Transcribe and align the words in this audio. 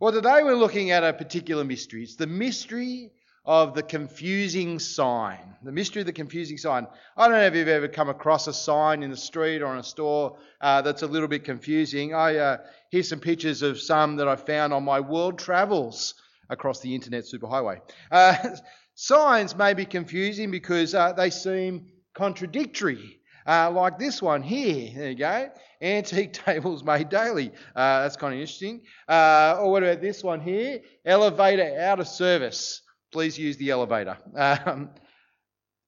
Well, 0.00 0.12
today 0.12 0.42
we're 0.42 0.54
looking 0.56 0.92
at 0.92 1.04
a 1.04 1.12
particular 1.12 1.62
mystery. 1.62 2.04
It's 2.04 2.16
the 2.16 2.26
mystery 2.26 3.10
of 3.44 3.74
the 3.74 3.82
confusing 3.82 4.78
sign. 4.78 5.54
The 5.62 5.72
mystery 5.72 6.00
of 6.00 6.06
the 6.06 6.14
confusing 6.14 6.56
sign. 6.56 6.86
I 7.18 7.28
don't 7.28 7.36
know 7.36 7.44
if 7.44 7.54
you've 7.54 7.68
ever 7.68 7.86
come 7.86 8.08
across 8.08 8.46
a 8.46 8.54
sign 8.54 9.02
in 9.02 9.10
the 9.10 9.16
street 9.18 9.60
or 9.60 9.74
in 9.74 9.78
a 9.78 9.82
store 9.82 10.38
uh, 10.62 10.80
that's 10.80 11.02
a 11.02 11.06
little 11.06 11.28
bit 11.28 11.44
confusing. 11.44 12.14
I 12.14 12.36
uh, 12.36 12.56
here's 12.88 13.10
some 13.10 13.20
pictures 13.20 13.60
of 13.60 13.78
some 13.78 14.16
that 14.16 14.26
I 14.26 14.36
found 14.36 14.72
on 14.72 14.84
my 14.84 15.00
world 15.00 15.38
travels 15.38 16.14
across 16.48 16.80
the 16.80 16.94
internet 16.94 17.24
superhighway. 17.24 17.82
Uh, 18.10 18.56
signs 18.94 19.54
may 19.54 19.74
be 19.74 19.84
confusing 19.84 20.50
because 20.50 20.94
uh, 20.94 21.12
they 21.12 21.28
seem 21.28 21.88
contradictory. 22.14 23.19
Uh, 23.50 23.68
like 23.68 23.98
this 23.98 24.22
one 24.22 24.42
here. 24.42 24.92
There 24.94 25.10
you 25.10 25.16
go. 25.16 25.50
Antique 25.82 26.32
tables 26.46 26.84
made 26.84 27.08
daily. 27.08 27.50
Uh, 27.74 28.02
that's 28.02 28.16
kind 28.16 28.32
of 28.32 28.38
interesting. 28.38 28.82
Uh, 29.08 29.56
or 29.58 29.72
what 29.72 29.82
about 29.82 30.00
this 30.00 30.22
one 30.22 30.40
here? 30.40 30.82
Elevator 31.04 31.80
out 31.80 31.98
of 31.98 32.06
service. 32.06 32.82
Please 33.10 33.36
use 33.36 33.56
the 33.56 33.70
elevator. 33.70 34.16
Um, 34.36 34.90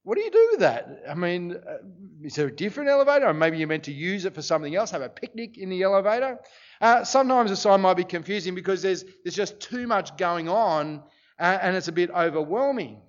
what 0.02 0.16
do 0.16 0.24
you 0.24 0.30
do 0.32 0.48
with 0.50 0.60
that? 0.60 1.04
I 1.08 1.14
mean, 1.14 1.52
uh, 1.52 1.76
is 2.24 2.34
there 2.34 2.48
a 2.48 2.52
different 2.52 2.90
elevator? 2.90 3.28
Or 3.28 3.34
maybe 3.34 3.58
you're 3.58 3.68
meant 3.68 3.84
to 3.84 3.92
use 3.92 4.24
it 4.24 4.34
for 4.34 4.42
something 4.42 4.74
else, 4.74 4.90
have 4.90 5.02
a 5.02 5.08
picnic 5.08 5.56
in 5.56 5.70
the 5.70 5.82
elevator? 5.82 6.40
Uh, 6.80 7.04
sometimes 7.04 7.52
a 7.52 7.56
sign 7.56 7.80
might 7.80 7.94
be 7.94 8.02
confusing 8.02 8.56
because 8.56 8.82
there's, 8.82 9.04
there's 9.22 9.36
just 9.36 9.60
too 9.60 9.86
much 9.86 10.16
going 10.16 10.48
on 10.48 11.00
uh, 11.38 11.58
and 11.62 11.76
it's 11.76 11.86
a 11.86 11.92
bit 11.92 12.10
overwhelming. 12.10 13.02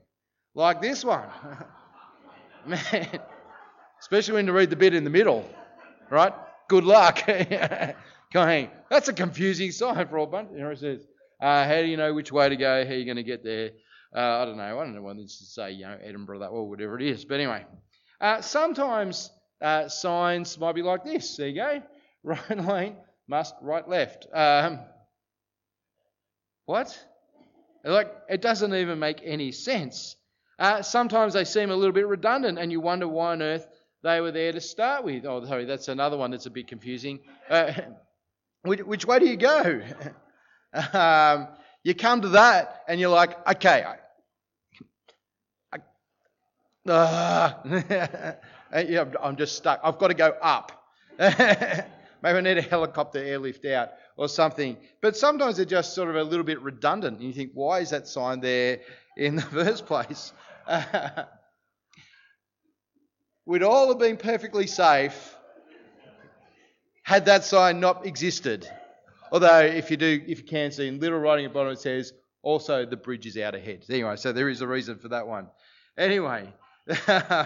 Like 0.53 0.79
this 0.79 1.03
one. 1.03 1.27
Man, 2.67 3.19
especially 4.03 4.33
when 4.33 4.45
you 4.45 4.51
read 4.51 4.69
the 4.69 4.75
bit 4.75 4.93
in 4.93 5.05
the 5.05 5.09
middle, 5.09 5.49
right? 6.09 6.33
Good 6.67 6.83
luck. 6.83 7.25
Going, 8.33 8.69
that's 8.89 9.07
a 9.07 9.13
confusing 9.13 9.71
sign 9.71 10.09
for 10.09 10.17
all 10.17 10.25
bunch. 10.25 10.49
You 10.51 10.59
know, 10.59 10.71
it 10.71 10.79
says, 10.79 11.07
uh, 11.41 11.65
how 11.65 11.75
do 11.75 11.85
you 11.85 11.95
know 11.95 12.13
which 12.13 12.29
way 12.29 12.49
to 12.49 12.57
go? 12.57 12.83
How 12.83 12.91
are 12.91 12.95
you 12.95 13.05
going 13.05 13.15
to 13.15 13.23
get 13.23 13.45
there? 13.45 13.69
Uh, 14.13 14.41
I 14.41 14.45
don't 14.45 14.57
know. 14.57 14.77
I 14.77 14.83
don't 14.83 14.93
know 14.93 15.01
what 15.01 15.15
it's 15.19 15.37
to 15.37 15.45
say, 15.45 15.71
you 15.71 15.85
know, 15.85 15.97
Edinburgh, 16.03 16.39
that, 16.39 16.47
or 16.47 16.69
whatever 16.69 16.99
it 16.99 17.05
is. 17.05 17.23
But 17.23 17.35
anyway, 17.35 17.65
uh, 18.19 18.41
sometimes 18.41 19.31
uh, 19.61 19.87
signs 19.87 20.59
might 20.59 20.75
be 20.75 20.81
like 20.81 21.05
this. 21.05 21.37
There 21.37 21.47
you 21.47 21.55
go. 21.55 21.81
Right 22.25 22.57
lane, 22.57 22.95
must, 23.27 23.53
right, 23.61 23.87
left. 23.87 24.27
Um, 24.33 24.79
what? 26.65 26.97
Like, 27.83 28.13
it 28.29 28.41
doesn't 28.41 28.73
even 28.73 28.99
make 28.99 29.19
any 29.23 29.51
sense. 29.51 30.15
Uh, 30.57 30.81
sometimes 30.81 31.33
they 31.33 31.43
seem 31.43 31.69
a 31.69 31.75
little 31.75 31.91
bit 31.91 32.07
redundant, 32.07 32.59
and 32.59 32.71
you 32.71 32.79
wonder 32.79 33.09
why 33.09 33.33
on 33.33 33.41
earth 33.41 33.67
they 34.03 34.19
were 34.19 34.31
there 34.31 34.51
to 34.51 34.61
start 34.61 35.03
with. 35.03 35.25
Oh, 35.25 35.43
sorry, 35.45 35.65
that's 35.65 35.87
another 35.87 36.17
one 36.17 36.31
that's 36.31 36.45
a 36.45 36.49
bit 36.49 36.67
confusing. 36.67 37.21
Uh, 37.49 37.73
which, 38.63 38.81
which, 38.81 39.05
way 39.05 39.19
do 39.19 39.25
you 39.25 39.37
go? 39.37 39.81
um, 40.93 41.47
you 41.83 41.95
come 41.95 42.21
to 42.21 42.29
that, 42.29 42.83
and 42.87 42.99
you're 42.99 43.09
like, 43.09 43.47
okay, 43.55 43.83
I, 43.83 43.95
I, 46.85 46.91
uh, 46.91 48.35
yeah, 48.87 49.05
I'm 49.21 49.37
just 49.37 49.55
stuck. 49.55 49.79
I've 49.83 49.97
got 49.97 50.09
to 50.09 50.13
go 50.13 50.35
up. 50.41 50.71
Maybe 51.17 52.37
I 52.37 52.41
need 52.41 52.57
a 52.57 52.61
helicopter 52.61 53.19
airlift 53.19 53.65
out 53.65 53.89
or 54.15 54.29
something. 54.29 54.77
But 55.01 55.17
sometimes 55.17 55.57
they're 55.57 55.65
just 55.65 55.93
sort 55.93 56.09
of 56.09 56.15
a 56.15 56.23
little 56.23 56.45
bit 56.45 56.61
redundant. 56.61 57.19
And 57.19 57.27
you 57.27 57.33
think, 57.33 57.51
why 57.53 57.79
is 57.79 57.89
that 57.89 58.07
sign 58.07 58.39
there 58.39 58.79
in 59.17 59.35
the 59.35 59.41
first 59.41 59.85
place? 59.85 60.31
We'd 63.45 63.63
all 63.63 63.89
have 63.89 63.99
been 63.99 64.17
perfectly 64.17 64.67
safe 64.67 65.35
had 67.03 67.25
that 67.25 67.43
sign 67.43 67.79
not 67.79 68.05
existed. 68.05 68.67
Although, 69.31 69.59
if 69.59 69.91
you 69.91 69.97
do, 69.97 70.21
if 70.25 70.39
you 70.39 70.45
can 70.45 70.71
see 70.71 70.87
in 70.87 70.99
little 70.99 71.19
writing 71.19 71.45
at 71.45 71.51
the 71.51 71.53
bottom, 71.53 71.73
it 71.73 71.79
says 71.79 72.13
also 72.41 72.85
the 72.85 72.97
bridge 72.97 73.25
is 73.25 73.37
out 73.37 73.55
ahead. 73.55 73.83
Anyway, 73.89 74.15
so 74.15 74.31
there 74.31 74.49
is 74.49 74.61
a 74.61 74.67
reason 74.67 74.97
for 74.97 75.09
that 75.09 75.27
one. 75.27 75.47
Anyway, 75.97 76.47
uh, 77.07 77.45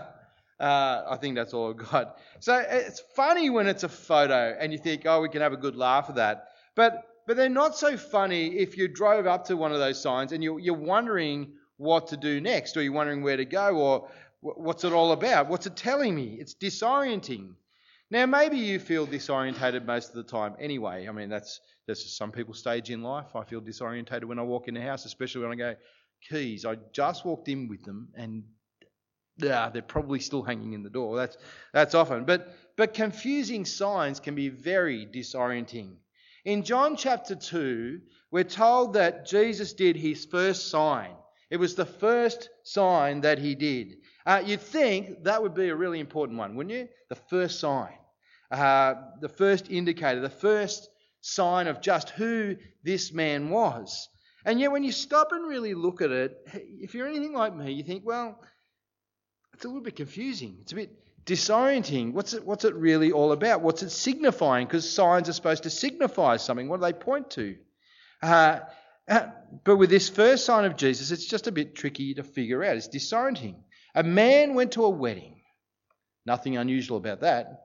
I 0.60 1.18
think 1.20 1.36
that's 1.36 1.54
all 1.54 1.72
I've 1.72 1.78
got. 1.78 2.18
So 2.40 2.64
it's 2.70 3.02
funny 3.16 3.50
when 3.50 3.68
it's 3.68 3.84
a 3.84 3.90
photo 3.90 4.56
and 4.60 4.72
you 4.72 4.78
think, 4.78 5.04
oh, 5.06 5.22
we 5.22 5.30
can 5.30 5.42
have 5.42 5.54
a 5.54 5.58
good 5.58 5.76
laugh 5.76 6.10
at 6.10 6.16
that. 6.16 6.50
But 6.76 7.04
but 7.26 7.36
they're 7.36 7.50
not 7.50 7.76
so 7.76 7.98
funny 7.98 8.58
if 8.58 8.78
you 8.78 8.88
drove 8.88 9.28
up 9.28 9.46
to 9.48 9.58
one 9.58 9.74
of 9.74 9.80
those 9.80 10.02
signs 10.02 10.32
and 10.32 10.42
you're, 10.42 10.60
you're 10.60 10.74
wondering 10.74 11.52
what 11.76 12.08
to 12.08 12.18
do 12.18 12.42
next, 12.42 12.76
or 12.76 12.82
you're 12.82 12.94
wondering 12.94 13.22
where 13.22 13.38
to 13.38 13.46
go, 13.46 13.76
or 13.76 14.10
what's 14.42 14.84
it 14.84 14.94
all 14.94 15.12
about? 15.12 15.50
What's 15.50 15.66
it 15.66 15.76
telling 15.76 16.16
me? 16.16 16.38
It's 16.40 16.56
disorienting. 16.56 17.54
Now, 18.10 18.26
maybe 18.26 18.58
you 18.58 18.80
feel 18.80 19.06
disorientated 19.06 19.86
most 19.86 20.10
of 20.10 20.16
the 20.16 20.24
time 20.24 20.56
anyway. 20.60 21.08
I 21.08 21.12
mean, 21.12 21.30
that's, 21.30 21.60
that's 21.88 22.04
just 22.04 22.18
some 22.18 22.32
people's 22.32 22.60
stage 22.60 22.90
in 22.90 23.02
life. 23.04 23.36
I 23.36 23.44
feel 23.44 23.62
disorientated 23.62 24.26
when 24.26 24.40
I 24.40 24.44
walk 24.44 24.68
in 24.68 24.76
the 24.76 24.82
house, 24.82 25.06
especially 25.06 25.42
when 25.42 25.52
I 25.52 25.56
go, 25.56 25.76
keys. 26.30 26.66
I 26.66 26.78
just 26.94 27.26
walked 27.26 27.50
in 27.50 27.68
with 27.68 27.84
them 27.84 28.10
and 28.16 28.44
yeah, 29.38 29.70
they're 29.70 29.82
probably 29.82 30.20
still 30.20 30.42
hanging 30.42 30.74
in 30.74 30.84
the 30.84 30.90
door. 30.90 31.16
That's, 31.16 31.38
that's 31.74 31.94
often. 31.94 32.26
But, 32.26 32.56
but 32.76 32.94
confusing 32.94 33.66
signs 33.66 34.20
can 34.20 34.36
be 34.36 34.50
very 34.50 35.06
disorienting. 35.06 35.96
In 36.46 36.64
John 36.64 36.96
chapter 36.96 37.36
2, 37.36 38.00
we're 38.32 38.46
told 38.46 38.94
that 38.94 39.28
Jesus 39.28 39.74
did 39.74 39.96
his 39.96 40.26
first 40.26 40.70
sign. 40.70 41.12
It 41.50 41.58
was 41.58 41.76
the 41.76 41.86
first 41.86 42.50
sign 42.64 43.22
that 43.22 43.40
he 43.40 43.56
did. 43.56 43.98
Uh, 44.26 44.44
you'd 44.46 44.62
think 44.62 45.24
that 45.24 45.42
would 45.42 45.54
be 45.54 45.70
a 45.70 45.76
really 45.76 46.00
important 46.00 46.38
one, 46.38 46.56
wouldn't 46.56 46.76
you? 46.76 46.90
The 47.10 47.16
first 47.16 47.60
sign, 47.60 47.94
uh, 48.52 48.96
the 49.22 49.30
first 49.30 49.70
indicator, 49.70 50.20
the 50.20 50.30
first 50.30 50.90
sign 51.22 51.68
of 51.68 51.82
just 51.82 52.10
who 52.12 52.58
this 52.84 53.14
man 53.14 53.50
was. 53.50 54.10
And 54.46 54.60
yet, 54.60 54.72
when 54.72 54.84
you 54.84 54.92
stop 54.92 55.30
and 55.32 55.48
really 55.48 55.74
look 55.74 56.02
at 56.02 56.12
it, 56.12 56.38
if 56.54 56.94
you're 56.94 57.08
anything 57.08 57.34
like 57.34 57.56
me, 57.56 57.72
you 57.74 57.84
think, 57.84 58.06
well, 58.06 58.40
it's 59.54 59.66
a 59.66 59.68
little 59.68 59.84
bit 59.84 59.96
confusing. 59.96 60.58
It's 60.62 60.72
a 60.72 60.76
bit 60.76 60.92
disorienting. 61.26 62.14
What's 62.14 62.34
it, 62.34 62.46
what's 62.46 62.64
it 62.64 62.76
really 62.76 63.12
all 63.12 63.32
about? 63.32 63.62
What's 63.62 63.84
it 63.84 63.90
signifying? 63.90 64.66
Because 64.66 64.90
signs 64.90 65.28
are 65.30 65.34
supposed 65.34 65.64
to 65.64 65.70
signify 65.70 66.38
something. 66.38 66.70
What 66.70 66.78
do 66.80 66.86
they 66.86 66.94
point 66.94 67.30
to? 67.32 67.58
Uh, 68.22 68.60
uh, 69.08 69.28
but 69.64 69.78
with 69.78 69.90
this 69.90 70.10
first 70.10 70.46
sign 70.46 70.66
of 70.66 70.76
Jesus, 70.76 71.12
it's 71.12 71.26
just 71.26 71.48
a 71.48 71.52
bit 71.52 71.76
tricky 71.76 72.14
to 72.16 72.24
figure 72.24 72.64
out. 72.64 72.76
It's 72.76 72.90
disorienting. 72.90 73.56
A 73.96 74.04
man 74.04 74.54
went 74.54 74.74
to 74.74 74.84
a 74.84 74.90
wedding. 74.90 75.42
Nothing 76.26 76.58
unusual 76.58 76.98
about 76.98 77.22
that. 77.22 77.62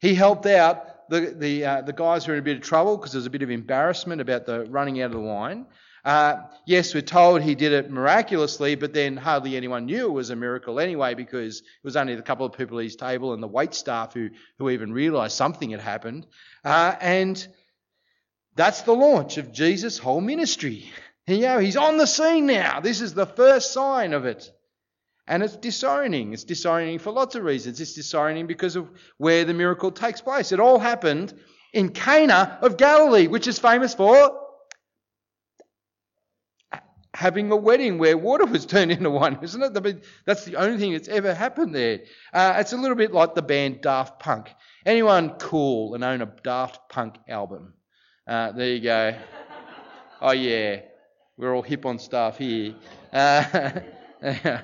He 0.00 0.14
helped 0.14 0.46
out 0.46 1.08
the, 1.10 1.34
the, 1.36 1.64
uh, 1.64 1.82
the 1.82 1.92
guys 1.92 2.24
who 2.24 2.32
were 2.32 2.36
in 2.36 2.42
a 2.42 2.44
bit 2.44 2.56
of 2.56 2.62
trouble 2.62 2.96
because 2.96 3.12
there 3.12 3.18
was 3.18 3.26
a 3.26 3.30
bit 3.30 3.42
of 3.42 3.50
embarrassment 3.50 4.20
about 4.20 4.46
the 4.46 4.64
running 4.64 5.00
out 5.02 5.06
of 5.06 5.12
the 5.12 5.20
wine. 5.20 5.66
Uh, 6.04 6.36
yes, 6.66 6.94
we're 6.94 7.00
told 7.00 7.42
he 7.42 7.54
did 7.54 7.72
it 7.72 7.90
miraculously, 7.90 8.74
but 8.74 8.92
then 8.92 9.16
hardly 9.16 9.56
anyone 9.56 9.86
knew 9.86 10.08
it 10.08 10.12
was 10.12 10.30
a 10.30 10.36
miracle 10.36 10.80
anyway 10.80 11.14
because 11.14 11.60
it 11.60 11.84
was 11.84 11.94
only 11.94 12.16
the 12.16 12.22
couple 12.22 12.44
of 12.44 12.52
people 12.52 12.78
at 12.78 12.84
his 12.84 12.96
table 12.96 13.34
and 13.34 13.42
the 13.42 13.46
wait 13.46 13.72
staff 13.72 14.12
who, 14.12 14.30
who 14.58 14.68
even 14.70 14.92
realised 14.92 15.36
something 15.36 15.70
had 15.70 15.80
happened. 15.80 16.26
Uh, 16.64 16.96
and 17.00 17.46
that's 18.54 18.82
the 18.82 18.92
launch 18.92 19.38
of 19.38 19.52
Jesus' 19.52 19.98
whole 19.98 20.20
ministry. 20.20 20.90
You 21.26 21.38
know, 21.38 21.58
he's 21.58 21.76
on 21.76 21.98
the 21.98 22.06
scene 22.06 22.46
now. 22.46 22.80
This 22.80 23.00
is 23.00 23.14
the 23.14 23.26
first 23.26 23.72
sign 23.72 24.12
of 24.12 24.24
it. 24.24 24.50
And 25.26 25.42
it's 25.42 25.56
disorienting. 25.56 26.32
It's 26.32 26.44
disorienting 26.44 27.00
for 27.00 27.12
lots 27.12 27.36
of 27.36 27.44
reasons. 27.44 27.80
It's 27.80 27.96
disorienting 27.96 28.48
because 28.48 28.74
of 28.76 28.90
where 29.18 29.44
the 29.44 29.54
miracle 29.54 29.92
takes 29.92 30.20
place. 30.20 30.50
It 30.50 30.60
all 30.60 30.78
happened 30.78 31.32
in 31.72 31.90
Cana 31.90 32.58
of 32.60 32.76
Galilee, 32.76 33.28
which 33.28 33.46
is 33.46 33.58
famous 33.58 33.94
for 33.94 34.38
having 37.14 37.50
a 37.52 37.56
wedding 37.56 37.98
where 37.98 38.16
water 38.16 38.46
was 38.46 38.66
turned 38.66 38.90
into 38.90 39.10
wine, 39.10 39.38
isn't 39.42 39.62
it? 39.62 40.04
That's 40.26 40.44
the 40.44 40.56
only 40.56 40.78
thing 40.78 40.92
that's 40.92 41.08
ever 41.08 41.34
happened 41.34 41.74
there. 41.74 42.00
Uh, 42.32 42.54
it's 42.56 42.72
a 42.72 42.76
little 42.76 42.96
bit 42.96 43.12
like 43.12 43.34
the 43.34 43.42
band 43.42 43.80
Daft 43.82 44.18
Punk. 44.18 44.48
Anyone 44.84 45.30
cool 45.38 45.94
and 45.94 46.02
own 46.02 46.22
a 46.22 46.26
Daft 46.42 46.88
Punk 46.88 47.16
album? 47.28 47.74
Uh, 48.26 48.52
there 48.52 48.68
you 48.68 48.80
go. 48.80 49.14
Oh, 50.24 50.30
yeah. 50.30 50.82
We're 51.36 51.52
all 51.52 51.62
hip 51.62 51.84
on 51.84 51.98
stuff 51.98 52.38
here. 52.38 52.76
Uh, 53.12 53.80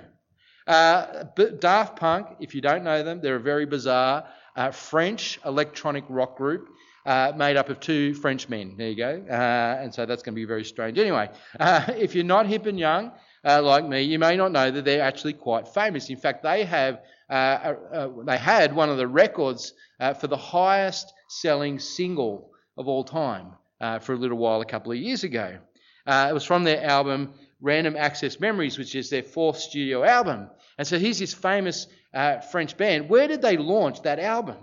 uh, 0.68 1.24
Daft 1.58 1.98
Punk, 1.98 2.28
if 2.38 2.54
you 2.54 2.60
don't 2.60 2.84
know 2.84 3.02
them, 3.02 3.20
they're 3.20 3.34
a 3.34 3.40
very 3.40 3.66
bizarre 3.66 4.24
uh, 4.54 4.70
French 4.70 5.40
electronic 5.44 6.04
rock 6.08 6.36
group. 6.36 6.68
Uh, 7.04 7.32
made 7.36 7.56
up 7.56 7.70
of 7.70 7.80
two 7.80 8.14
French 8.14 8.48
men. 8.48 8.76
There 8.76 8.90
you 8.90 8.96
go. 8.96 9.24
Uh, 9.28 9.78
and 9.82 9.92
so 9.92 10.06
that's 10.06 10.22
going 10.22 10.34
to 10.34 10.40
be 10.40 10.44
very 10.44 10.64
strange. 10.64 10.96
Anyway, 10.96 11.28
uh, 11.58 11.86
if 11.88 12.14
you're 12.14 12.22
not 12.22 12.46
hip 12.46 12.66
and 12.66 12.78
young 12.78 13.10
uh, 13.44 13.60
like 13.60 13.84
me, 13.84 14.02
you 14.02 14.20
may 14.20 14.36
not 14.36 14.52
know 14.52 14.70
that 14.70 14.84
they're 14.84 15.02
actually 15.02 15.32
quite 15.32 15.66
famous. 15.66 16.08
In 16.10 16.18
fact, 16.18 16.44
they 16.44 16.64
have 16.64 17.00
they 17.28 18.38
had 18.38 18.74
one 18.76 18.90
of 18.90 18.96
the 18.98 19.08
records 19.08 19.72
for 20.20 20.26
the 20.28 20.36
highest 20.36 21.12
selling 21.28 21.80
single 21.80 22.52
of 22.78 22.88
all 22.88 23.04
time 23.04 23.52
uh, 23.80 23.98
for 23.98 24.14
a 24.14 24.16
little 24.16 24.38
while 24.38 24.60
a 24.60 24.64
couple 24.66 24.92
of 24.92 24.98
years 24.98 25.24
ago. 25.24 25.58
Uh, 26.06 26.28
it 26.30 26.32
was 26.32 26.44
from 26.44 26.64
their 26.64 26.82
album 26.82 27.34
Random 27.60 27.96
Access 27.96 28.40
Memories, 28.40 28.78
which 28.78 28.94
is 28.94 29.10
their 29.10 29.22
fourth 29.22 29.58
studio 29.58 30.04
album. 30.04 30.48
And 30.78 30.86
so 30.86 30.98
here's 30.98 31.18
this 31.18 31.34
famous 31.34 31.88
uh, 32.14 32.38
French 32.40 32.76
band. 32.76 33.08
Where 33.08 33.28
did 33.28 33.42
they 33.42 33.56
launch 33.56 34.02
that 34.02 34.20
album? 34.20 34.56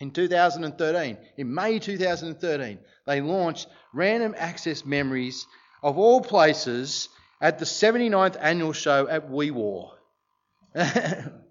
In 0.00 0.12
2013, 0.12 1.18
in 1.38 1.52
May 1.52 1.80
2013, 1.80 2.78
they 3.06 3.20
launched 3.20 3.66
random 3.92 4.34
access 4.38 4.84
memories 4.84 5.44
of 5.82 5.98
all 5.98 6.20
places 6.20 7.08
at 7.40 7.58
the 7.58 7.64
79th 7.64 8.36
annual 8.40 8.72
show 8.72 9.08
at 9.08 9.28
We 9.28 9.50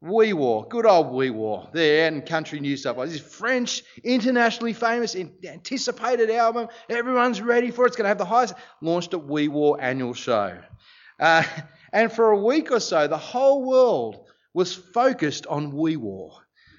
War. 0.00 0.18
Wee 0.18 0.32
Waa, 0.32 0.62
good 0.62 0.86
old 0.86 1.12
Wee 1.12 1.30
Waa, 1.30 1.68
there 1.72 2.08
in 2.08 2.22
country 2.22 2.60
New 2.60 2.76
South 2.76 2.96
Wales. 2.96 3.12
This 3.12 3.20
French, 3.20 3.82
internationally 4.02 4.72
famous, 4.72 5.14
anticipated 5.14 6.30
album. 6.30 6.68
Everyone's 6.88 7.40
ready 7.40 7.70
for 7.70 7.84
it. 7.84 7.88
It's 7.88 7.96
going 7.96 8.04
to 8.04 8.08
have 8.08 8.18
the 8.18 8.24
highest. 8.24 8.54
Launched 8.80 9.14
at 9.14 9.24
Wee 9.24 9.48
Waa 9.48 9.76
annual 9.76 10.14
show. 10.14 10.58
Uh, 11.18 11.42
and 11.92 12.10
for 12.12 12.30
a 12.30 12.38
week 12.38 12.70
or 12.72 12.80
so, 12.80 13.06
the 13.06 13.18
whole 13.18 13.64
world 13.64 14.26
was 14.54 14.74
focused 14.74 15.46
on 15.46 15.76
Wee 15.76 15.96
Waa, 15.96 16.30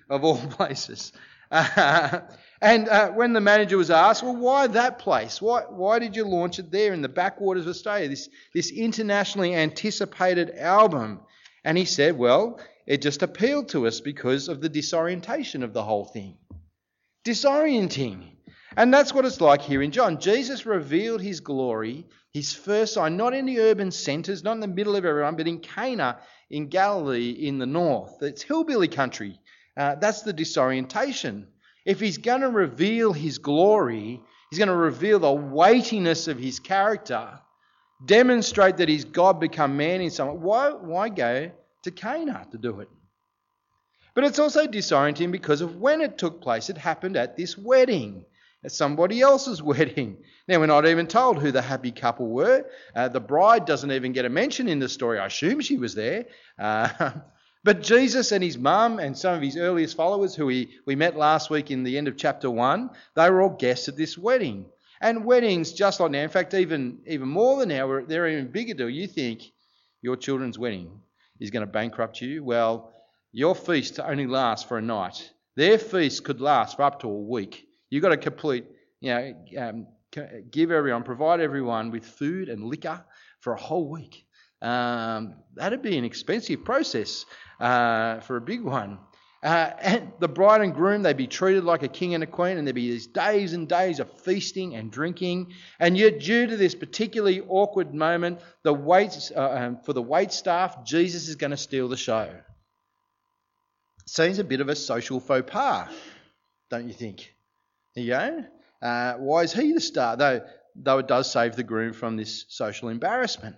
of 0.09 0.23
all 0.23 0.37
places. 0.49 1.13
Uh, 1.51 2.21
and 2.61 2.87
uh, 2.87 3.09
when 3.09 3.33
the 3.33 3.41
manager 3.41 3.77
was 3.77 3.91
asked, 3.91 4.23
well, 4.23 4.35
why 4.35 4.67
that 4.67 4.99
place? 4.99 5.41
Why, 5.41 5.61
why 5.67 5.99
did 5.99 6.15
you 6.15 6.25
launch 6.25 6.59
it 6.59 6.71
there 6.71 6.93
in 6.93 7.01
the 7.01 7.09
backwaters 7.09 7.63
of 7.63 7.69
Australia, 7.69 8.07
this, 8.07 8.29
this 8.53 8.71
internationally 8.71 9.53
anticipated 9.53 10.51
album? 10.57 11.19
And 11.63 11.77
he 11.77 11.85
said, 11.85 12.17
well, 12.17 12.59
it 12.85 13.01
just 13.01 13.23
appealed 13.23 13.69
to 13.69 13.87
us 13.87 13.99
because 13.99 14.47
of 14.47 14.61
the 14.61 14.69
disorientation 14.69 15.63
of 15.63 15.73
the 15.73 15.83
whole 15.83 16.05
thing. 16.05 16.37
Disorienting. 17.25 18.23
And 18.75 18.93
that's 18.93 19.13
what 19.13 19.25
it's 19.25 19.41
like 19.41 19.61
here 19.61 19.81
in 19.81 19.91
John. 19.91 20.19
Jesus 20.19 20.65
revealed 20.65 21.21
his 21.21 21.41
glory, 21.41 22.05
his 22.31 22.53
first 22.53 22.93
sign, 22.93 23.17
not 23.17 23.33
in 23.33 23.45
the 23.45 23.59
urban 23.59 23.91
centres, 23.91 24.43
not 24.43 24.53
in 24.53 24.59
the 24.61 24.67
middle 24.67 24.95
of 24.95 25.05
everyone, 25.05 25.35
but 25.35 25.47
in 25.47 25.59
Cana 25.59 26.19
in 26.51 26.67
Galilee 26.67 27.31
in 27.31 27.57
the 27.57 27.65
north. 27.65 28.21
It's 28.21 28.41
hillbilly 28.41 28.87
country. 28.87 29.39
Uh, 29.75 29.95
that's 29.95 30.21
the 30.21 30.33
disorientation. 30.33 31.47
If 31.85 31.99
he's 31.99 32.17
going 32.17 32.41
to 32.41 32.49
reveal 32.49 33.13
his 33.13 33.37
glory, 33.37 34.21
he's 34.49 34.59
going 34.59 34.67
to 34.67 34.75
reveal 34.75 35.19
the 35.19 35.31
weightiness 35.31 36.27
of 36.27 36.37
his 36.37 36.59
character, 36.59 37.39
demonstrate 38.05 38.77
that 38.77 38.89
he's 38.89 39.05
God 39.05 39.39
become 39.39 39.77
man 39.77 40.01
in 40.01 40.11
some 40.11 40.41
why, 40.41 40.71
why 40.71 41.09
go 41.09 41.51
to 41.83 41.91
Cana 41.91 42.47
to 42.51 42.57
do 42.57 42.79
it. 42.79 42.89
But 44.13 44.25
it's 44.25 44.39
also 44.39 44.67
disorienting 44.67 45.31
because 45.31 45.61
of 45.61 45.77
when 45.77 46.01
it 46.01 46.17
took 46.17 46.41
place. 46.41 46.69
It 46.69 46.77
happened 46.77 47.15
at 47.15 47.37
this 47.37 47.57
wedding, 47.57 48.25
at 48.63 48.71
somebody 48.71 49.21
else's 49.21 49.61
wedding. 49.71 50.17
Now, 50.47 50.59
we're 50.59 50.65
not 50.65 50.85
even 50.85 51.07
told 51.07 51.39
who 51.39 51.51
the 51.51 51.61
happy 51.61 51.91
couple 51.91 52.27
were. 52.27 52.65
Uh, 52.93 53.07
the 53.07 53.21
bride 53.21 53.65
doesn't 53.65 53.91
even 53.91 54.11
get 54.11 54.25
a 54.25 54.29
mention 54.29 54.67
in 54.67 54.79
the 54.79 54.89
story. 54.89 55.17
I 55.17 55.27
assume 55.27 55.61
she 55.61 55.77
was 55.77 55.95
there. 55.95 56.25
Uh, 56.59 57.11
but 57.63 57.83
Jesus 57.83 58.33
and 58.33 58.43
his 58.43 58.57
mum 58.57 58.99
and 58.99 59.17
some 59.17 59.35
of 59.35 59.41
his 59.41 59.55
earliest 59.55 59.95
followers, 59.95 60.35
who 60.35 60.45
we, 60.45 60.77
we 60.85 60.95
met 60.95 61.15
last 61.15 61.49
week 61.49 61.71
in 61.71 61.83
the 61.83 61.97
end 61.97 62.09
of 62.09 62.17
chapter 62.17 62.49
1, 62.49 62.89
they 63.15 63.29
were 63.29 63.41
all 63.41 63.49
guests 63.49 63.87
at 63.87 63.95
this 63.95 64.17
wedding. 64.17 64.65
And 64.99 65.25
weddings, 65.25 65.71
just 65.71 65.99
like 65.99 66.11
now, 66.11 66.21
in 66.21 66.29
fact, 66.29 66.53
even, 66.53 66.99
even 67.07 67.29
more 67.29 67.59
than 67.59 67.69
now, 67.69 68.01
they're 68.05 68.27
even 68.27 68.51
bigger 68.51 68.73
deal. 68.73 68.89
You 68.89 69.07
think 69.07 69.41
your 70.01 70.17
children's 70.17 70.59
wedding 70.59 71.01
is 71.41 71.49
going 71.49 71.65
to 71.65 71.71
bankrupt 71.71 72.21
you? 72.21 72.43
Well, 72.43 72.93
your 73.33 73.55
feast 73.55 73.99
only 73.99 74.27
lasts 74.27 74.65
for 74.65 74.77
a 74.77 74.81
night. 74.81 75.31
Their 75.57 75.77
feast 75.77 76.23
could 76.23 76.39
last 76.39 76.77
for 76.77 76.83
up 76.83 77.01
to 77.01 77.09
a 77.09 77.21
week. 77.21 77.65
You've 77.89 78.03
got 78.03 78.09
to 78.09 78.17
complete, 78.17 78.65
you 79.01 79.13
know, 79.13 79.35
um, 79.57 79.87
give 80.49 80.71
everyone, 80.71 81.03
provide 81.03 81.41
everyone 81.41 81.91
with 81.91 82.05
food 82.05 82.47
and 82.47 82.63
liquor 82.63 83.03
for 83.41 83.53
a 83.53 83.59
whole 83.59 83.89
week. 83.89 84.25
Um, 84.61 85.35
that'd 85.55 85.81
be 85.81 85.97
an 85.97 86.05
expensive 86.05 86.63
process 86.63 87.25
uh, 87.59 88.19
for 88.19 88.37
a 88.37 88.41
big 88.41 88.63
one. 88.63 88.99
Uh, 89.43 89.71
and 89.81 90.11
the 90.19 90.27
bride 90.27 90.61
and 90.61 90.73
groom, 90.73 91.01
they'd 91.01 91.17
be 91.17 91.25
treated 91.25 91.63
like 91.63 91.81
a 91.81 91.87
king 91.87 92.13
and 92.13 92.23
a 92.23 92.27
queen, 92.27 92.57
and 92.57 92.67
there'd 92.67 92.75
be 92.75 92.91
these 92.91 93.07
days 93.07 93.53
and 93.53 93.67
days 93.67 93.99
of 93.99 94.11
feasting 94.21 94.75
and 94.75 94.91
drinking. 94.91 95.51
And 95.79 95.97
yet, 95.97 96.19
due 96.19 96.45
to 96.45 96.57
this 96.57 96.75
particularly 96.75 97.41
awkward 97.41 97.93
moment, 97.93 98.39
the 98.61 98.73
wait, 98.73 99.31
uh, 99.35 99.49
um, 99.49 99.77
for 99.77 99.93
the 99.93 100.01
wait 100.01 100.31
staff, 100.31 100.85
Jesus 100.85 101.27
is 101.27 101.37
going 101.37 101.51
to 101.51 101.57
steal 101.57 101.87
the 101.87 101.97
show. 101.97 102.29
Seems 104.05 104.37
a 104.37 104.43
bit 104.43 104.61
of 104.61 104.69
a 104.69 104.75
social 104.75 105.19
faux 105.19 105.49
pas, 105.49 105.89
don't 106.69 106.87
you 106.87 106.93
think? 106.93 107.33
There 107.95 108.03
you 108.03 108.11
go. 108.11 108.45
Uh, 108.81 109.13
why 109.13 109.41
is 109.41 109.53
he 109.53 109.73
the 109.73 109.81
star? 109.81 110.17
Though, 110.17 110.41
though 110.75 110.99
it 110.99 111.07
does 111.07 111.31
save 111.31 111.55
the 111.55 111.63
groom 111.63 111.93
from 111.93 112.15
this 112.15 112.45
social 112.49 112.89
embarrassment. 112.89 113.55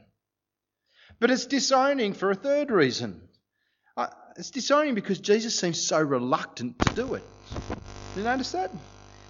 But 1.20 1.30
it's 1.30 1.46
disowning 1.46 2.14
for 2.14 2.32
a 2.32 2.36
third 2.36 2.72
reason 2.72 3.28
it's 4.38 4.52
disorienting 4.52 4.96
because 4.96 5.20
Jesus 5.20 5.58
seems 5.58 5.82
so 5.82 6.02
reluctant 6.02 6.80
to 6.80 6.94
do 6.94 7.16
it. 7.16 7.24
You 8.16 8.24
notice 8.24 8.52
that? 8.52 8.72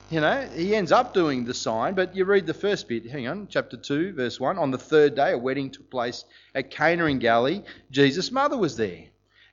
You 0.10 0.22
know, 0.22 0.48
he 0.54 0.76
ends 0.76 0.92
up 0.92 1.14
doing 1.14 1.46
the 1.46 1.54
sign, 1.54 1.96
but 1.96 2.16
you 2.16 2.26
read 2.26 2.46
the 2.46 2.54
first 2.54 2.88
bit. 2.88 3.10
Hang 3.10 3.28
on, 3.28 3.48
chapter 3.50 3.78
2, 3.78 4.14
verse 4.14 4.40
1. 4.40 4.58
On 4.58 4.70
the 4.70 4.78
third 4.78 5.16
day, 5.16 5.32
a 5.32 5.38
wedding 5.38 5.72
took 5.72 5.90
place 5.90 6.26
at 6.54 6.70
Cana 6.70 7.06
in 7.06 7.20
Galilee. 7.20 7.64
Jesus' 7.90 8.32
mother 8.32 8.58
was 8.58 8.78
there, 8.78 9.06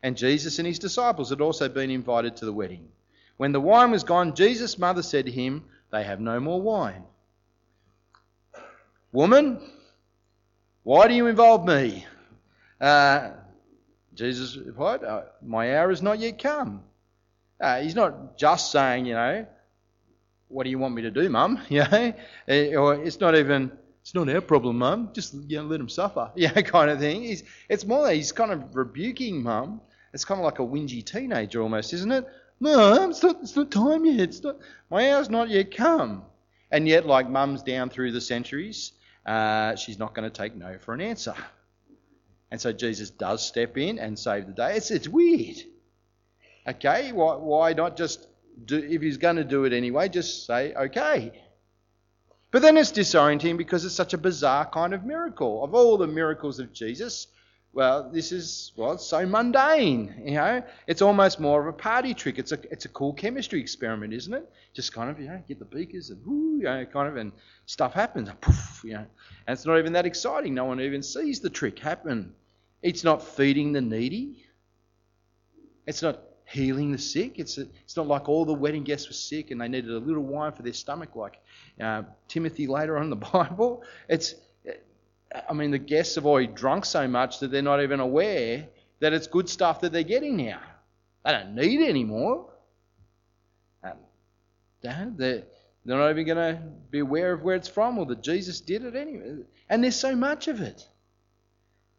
and 0.03 0.17
Jesus 0.17 0.59
and 0.59 0.67
his 0.67 0.79
disciples 0.79 1.31
had 1.31 1.41
also 1.41 1.69
been 1.69 1.91
invited 1.91 2.37
to 2.37 2.45
the 2.45 2.53
wedding. 2.53 2.89
When 3.37 3.53
the 3.53 3.61
wine 3.61 3.91
was 3.91 4.05
gone, 4.05 4.35
Jesus' 4.35 4.79
mother 4.79 5.03
said 5.03 5.27
to 5.27 5.33
him, 5.33 5.65
They 5.91 6.05
have 6.05 6.21
no 6.21 6.41
more 6.41 6.61
wine. 6.61 7.05
Woman, 9.13 9.61
why 10.83 11.09
do 11.09 11.15
you 11.15 11.27
involve 11.27 11.65
me? 11.67 12.05
Uh, 12.81 13.31
Jesus 14.21 14.55
replied, 14.55 15.03
uh, 15.03 15.23
My 15.41 15.79
hour 15.79 15.91
is 15.91 16.03
not 16.03 16.19
yet 16.19 16.39
come. 16.39 16.83
Uh, 17.59 17.81
he's 17.81 17.95
not 17.95 18.37
just 18.37 18.71
saying, 18.71 19.07
you 19.07 19.15
know, 19.15 19.47
what 20.49 20.65
do 20.65 20.71
you 20.71 20.79
want 20.79 20.95
me 20.95 21.03
to 21.03 21.11
do, 21.11 21.27
mum? 21.31 21.59
You 21.71 21.85
know, 21.91 22.13
eh, 22.47 22.75
or 22.75 23.03
it's 23.03 23.19
not 23.19 23.35
even, 23.35 23.73
it's 24.03 24.15
not 24.15 24.29
our 24.29 24.43
problem, 24.43 24.77
mum. 24.77 25.09
Just 25.15 25.33
you 25.33 25.57
know, 25.57 25.65
let 25.65 25.81
him 25.81 25.89
suffer, 25.89 26.31
yeah, 26.37 26.53
kind 26.53 26.91
of 26.91 26.99
thing. 26.99 27.23
He's, 27.23 27.45
it's 27.71 27.87
more 27.87 28.07
that 28.07 28.15
he's 28.15 28.31
kind 28.31 28.53
of 28.53 28.77
rebuking 28.77 29.43
mum. 29.43 29.81
It's 30.13 30.27
kind 30.27 30.39
of 30.39 30.45
like 30.45 30.59
a 30.59 30.67
whingy 30.67 31.03
teenager 31.03 31.63
almost, 31.63 31.95
isn't 31.95 32.13
it? 32.13 32.27
Mum, 32.59 33.11
it's 33.11 33.23
not, 33.23 33.39
it's 33.41 33.57
not 33.57 33.71
time 33.71 34.05
yet. 34.05 34.21
It's 34.21 34.43
not, 34.43 34.57
my 34.91 35.13
hour's 35.13 35.31
not 35.31 35.49
yet 35.49 35.75
come. 35.75 36.25
And 36.71 36.87
yet, 36.87 37.07
like 37.07 37.31
mums 37.31 37.63
down 37.63 37.89
through 37.89 38.13
the 38.13 38.21
centuries, 38.21 38.93
uh, 39.25 39.77
she's 39.77 39.99
not 39.99 40.15
going 40.15 40.31
to 40.31 40.37
take 40.43 40.55
no 40.55 40.77
for 40.79 40.93
an 40.93 41.01
answer. 41.01 41.35
And 42.51 42.61
so 42.61 42.73
Jesus 42.73 43.11
does 43.11 43.47
step 43.47 43.79
in 43.79 43.99
and 43.99 44.19
save 44.19 44.47
the 44.47 44.53
day. 44.53 44.77
It's, 44.77 44.91
it's 44.91 45.09
weird. 45.09 45.59
Okay, 46.67 47.13
why, 47.13 47.37
why 47.37 47.73
not 47.73 47.97
just 47.97 48.27
do, 48.65 48.77
if 48.77 49.01
he's 49.01 49.17
going 49.17 49.37
to 49.37 49.45
do 49.45 49.65
it 49.65 49.73
anyway, 49.73 50.09
just 50.09 50.47
say, 50.47 50.75
okay. 50.75 51.33
But 52.51 52.63
then 52.63 52.77
it's 52.77 52.93
disorienting 52.93 53.57
because 53.57 53.85
it's 53.85 53.95
such 53.95 54.13
a 54.13 54.19
bizarre 54.19 54.67
kind 54.67 54.93
of 54.93 55.05
miracle. 55.05 55.63
Of 55.63 55.75
all 55.75 55.97
the 55.97 56.09
miracles 56.09 56.59
of 56.59 56.73
Jesus, 56.73 57.29
well, 57.73 58.11
this 58.13 58.33
is, 58.33 58.73
well, 58.77 58.93
it's 58.93 59.07
so 59.07 59.25
mundane, 59.25 60.23
you 60.25 60.35
know. 60.35 60.63
It's 60.89 61.03
almost 61.03 61.39
more 61.39 61.61
of 61.61 61.69
a 61.69 61.73
party 61.73 62.13
trick. 62.13 62.41
It's 62.41 62.51
a, 62.51 62.59
it's 62.73 62.85
a 62.85 62.89
cool 62.89 63.13
chemistry 63.13 63.61
experiment, 63.61 64.13
isn't 64.13 64.35
it? 64.35 64.51
Just 64.75 64.93
kind 64.93 65.09
of, 65.09 65.21
you 65.21 65.29
know, 65.29 65.41
get 65.47 65.61
the 65.61 65.65
beakers 65.65 66.11
and, 66.11 66.21
whoo, 66.27 66.59
you 66.59 66.65
know, 66.65 66.85
kind 66.87 67.09
of, 67.09 67.17
and 67.17 67.31
stuff 67.67 67.95
happens, 67.95 68.29
poof, 68.41 68.83
you 68.85 68.95
know. 68.95 69.07
And 69.47 69.55
it's 69.57 69.65
not 69.65 69.79
even 69.79 69.93
that 69.93 70.07
exciting. 70.07 70.55
No 70.55 70.65
one 70.65 70.81
even 70.81 71.05
sees 71.05 71.39
the 71.39 71.51
trick 71.51 71.79
happen. 71.79 72.35
It's 72.83 73.05
not 73.05 73.23
feeding 73.23 73.73
the 73.73 73.81
needy. 73.81 74.45
It's 75.87 76.03
not 76.03 76.21
healing 76.47 76.93
the 76.93 76.99
sick. 76.99 77.39
It's, 77.39 77.59
a, 77.59 77.63
it's 77.85 77.97
not 77.97 78.07
like 78.07 78.29
all 78.29 78.45
the 78.45 78.55
wedding 78.55 78.85
guests 78.85 79.09
were 79.09 79.15
sick 79.15 79.51
and 79.51 79.61
they 79.61 79.69
needed 79.69 79.91
a 79.91 79.99
little 79.99 80.23
wine 80.23 80.53
for 80.53 80.63
their 80.63 80.73
stomach, 80.73 81.15
like 81.15 81.39
uh, 81.81 82.03
Timothy 82.29 82.67
later 82.67 82.97
on 82.97 83.05
in 83.05 83.11
the 83.11 83.17
Bible. 83.33 83.85
It's, 84.09 84.35
I 85.49 85.53
mean, 85.53 85.71
the 85.71 85.79
guests 85.79 86.17
have 86.17 86.27
already 86.27 86.49
drunk 86.49 86.85
so 86.85 87.07
much 87.07 87.39
that 87.41 87.51
they're 87.51 87.63
not 87.63 87.83
even 87.83 88.01
aware 88.01 88.67
that 89.01 89.13
it's 89.13 89.27
good 89.27 89.49
stuff 89.49 89.81
that 89.81 89.93
they're 89.93 90.03
getting 90.03 90.37
now. 90.37 90.61
They 91.25 91.33
don't 91.33 91.55
need 91.55 91.81
it 91.81 91.89
anymore. 91.89 92.51
Um, 93.85 93.93
they're, 94.83 95.13
they're 95.17 95.99
not 95.99 96.11
even 96.11 96.27
going 96.27 96.57
to 96.57 96.63
be 96.91 96.99
aware 96.99 97.33
of 97.33 97.43
where 97.43 97.57
it's 97.57 97.69
from 97.69 97.99
or 97.99 98.07
that 98.07 98.23
Jesus 98.23 98.61
did 98.61 98.85
it 98.85 98.97
anyway. 98.97 99.45
And 99.69 99.85
there's 99.85 99.97
so 99.97 100.17
much 100.17 100.49
of 100.49 100.61
it. 100.61 100.87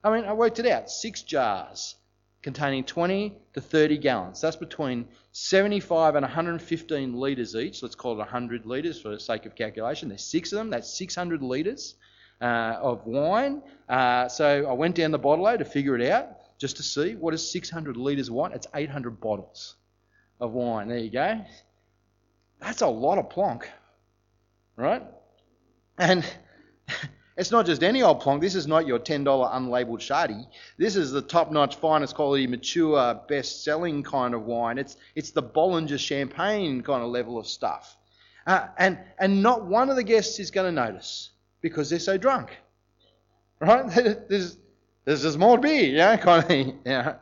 I 0.04 0.16
mean, 0.16 0.26
I 0.26 0.34
worked 0.34 0.60
it 0.60 0.66
out. 0.66 0.90
Six 0.90 1.22
jars 1.22 1.96
containing 2.42 2.84
20 2.84 3.38
to 3.54 3.62
30 3.62 3.98
gallons. 4.00 4.42
That's 4.42 4.56
between 4.56 5.08
75 5.32 6.16
and 6.16 6.24
115 6.24 7.14
litres 7.14 7.56
each. 7.56 7.84
Let's 7.84 7.96
call 7.96 8.14
it 8.14 8.18
100 8.18 8.66
litres 8.66 9.00
for 9.00 9.10
the 9.10 9.20
sake 9.20 9.46
of 9.46 9.56
calculation. 9.56 10.10
There's 10.10 10.24
six 10.24 10.52
of 10.52 10.58
them. 10.58 10.70
That's 10.72 10.92
600 10.98 11.44
litres 11.44 11.96
uh, 12.42 12.78
of 12.82 13.06
wine. 13.06 13.62
Uh, 13.88 14.28
so 14.28 14.66
I 14.68 14.74
went 14.74 14.96
down 14.96 15.12
the 15.12 15.20
bottle 15.20 15.58
to 15.58 15.66
figure 15.66 15.96
it 15.96 16.10
out 16.10 16.30
just 16.58 16.78
to 16.78 16.84
see 16.84 17.16
what 17.16 17.34
is 17.34 17.52
600 17.52 17.96
litres 17.96 18.30
of 18.30 18.34
wine. 18.34 18.52
It's 18.54 18.68
800 18.74 19.20
bottles 19.20 19.76
of 20.40 20.54
wine. 20.54 20.88
There 20.88 20.98
you 20.98 21.12
go. 21.12 21.42
That's 22.60 22.82
a 22.82 22.88
lot 22.88 23.18
of 23.18 23.30
plonk, 23.30 23.70
right? 24.76 25.04
And 25.98 26.26
It's 27.42 27.50
not 27.50 27.66
just 27.66 27.82
any 27.82 28.04
old 28.04 28.20
plonk. 28.20 28.40
This 28.40 28.54
is 28.54 28.68
not 28.68 28.86
your 28.86 29.00
$10 29.00 29.26
unlabeled 29.26 29.98
shardy. 29.98 30.46
This 30.78 30.96
is 30.96 31.10
the 31.10 31.24
top 31.24 31.52
notch, 31.52 31.76
finest 31.76 32.14
quality, 32.14 32.46
mature, 32.46 33.20
best 33.28 33.64
selling 33.64 34.04
kind 34.04 34.36
of 34.36 34.44
wine. 34.44 34.78
It's, 34.78 34.96
it's 35.16 35.32
the 35.32 35.42
Bollinger 35.42 35.98
champagne 35.98 36.82
kind 36.82 37.02
of 37.02 37.10
level 37.10 37.40
of 37.40 37.48
stuff. 37.48 37.98
Uh, 38.46 38.68
and, 38.78 39.00
and 39.18 39.42
not 39.42 39.66
one 39.66 39.90
of 39.90 39.96
the 39.96 40.04
guests 40.04 40.38
is 40.40 40.52
going 40.52 40.68
to 40.68 40.72
notice 40.72 41.32
because 41.62 41.90
they're 41.90 41.98
so 41.98 42.16
drunk. 42.16 42.56
Right? 43.60 43.88
There's, 44.30 44.60
there's 45.06 45.24
just 45.24 45.40
more 45.40 45.58
beer, 45.58 45.98
know, 45.98 46.18
kind 46.18 46.44
of 46.44 46.48
thing. 46.48 46.80
Yeah. 46.86 47.16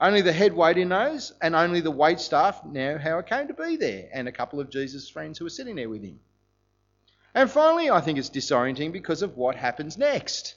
Only 0.00 0.20
the 0.20 0.32
head 0.32 0.52
waiter 0.52 0.84
knows, 0.84 1.32
and 1.42 1.54
only 1.54 1.80
the 1.80 1.92
wait 1.92 2.18
staff 2.18 2.64
know 2.64 2.98
how 2.98 3.20
it 3.20 3.26
came 3.26 3.46
to 3.46 3.54
be 3.54 3.76
there, 3.76 4.08
and 4.12 4.26
a 4.26 4.32
couple 4.32 4.58
of 4.58 4.68
Jesus' 4.68 5.08
friends 5.08 5.38
who 5.38 5.44
were 5.44 5.50
sitting 5.50 5.76
there 5.76 5.88
with 5.88 6.02
him. 6.02 6.18
And 7.34 7.50
finally, 7.50 7.90
I 7.90 8.00
think 8.00 8.18
it's 8.18 8.30
disorienting 8.30 8.92
because 8.92 9.22
of 9.22 9.36
what 9.36 9.54
happens 9.54 9.96
next. 9.96 10.56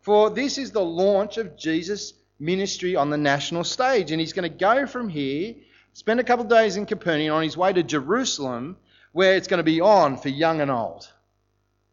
For 0.00 0.30
this 0.30 0.56
is 0.56 0.70
the 0.70 0.84
launch 0.84 1.36
of 1.36 1.56
Jesus' 1.56 2.14
ministry 2.38 2.96
on 2.96 3.10
the 3.10 3.18
national 3.18 3.64
stage, 3.64 4.10
and 4.10 4.20
he's 4.20 4.32
going 4.32 4.50
to 4.50 4.58
go 4.58 4.86
from 4.86 5.08
here, 5.08 5.54
spend 5.92 6.20
a 6.20 6.24
couple 6.24 6.44
of 6.44 6.50
days 6.50 6.76
in 6.76 6.86
Capernaum 6.86 7.34
on 7.34 7.42
his 7.42 7.56
way 7.56 7.72
to 7.72 7.82
Jerusalem, 7.82 8.76
where 9.12 9.34
it's 9.34 9.48
going 9.48 9.58
to 9.58 9.64
be 9.64 9.80
on 9.80 10.16
for 10.16 10.28
young 10.28 10.60
and 10.60 10.70
old. 10.70 11.10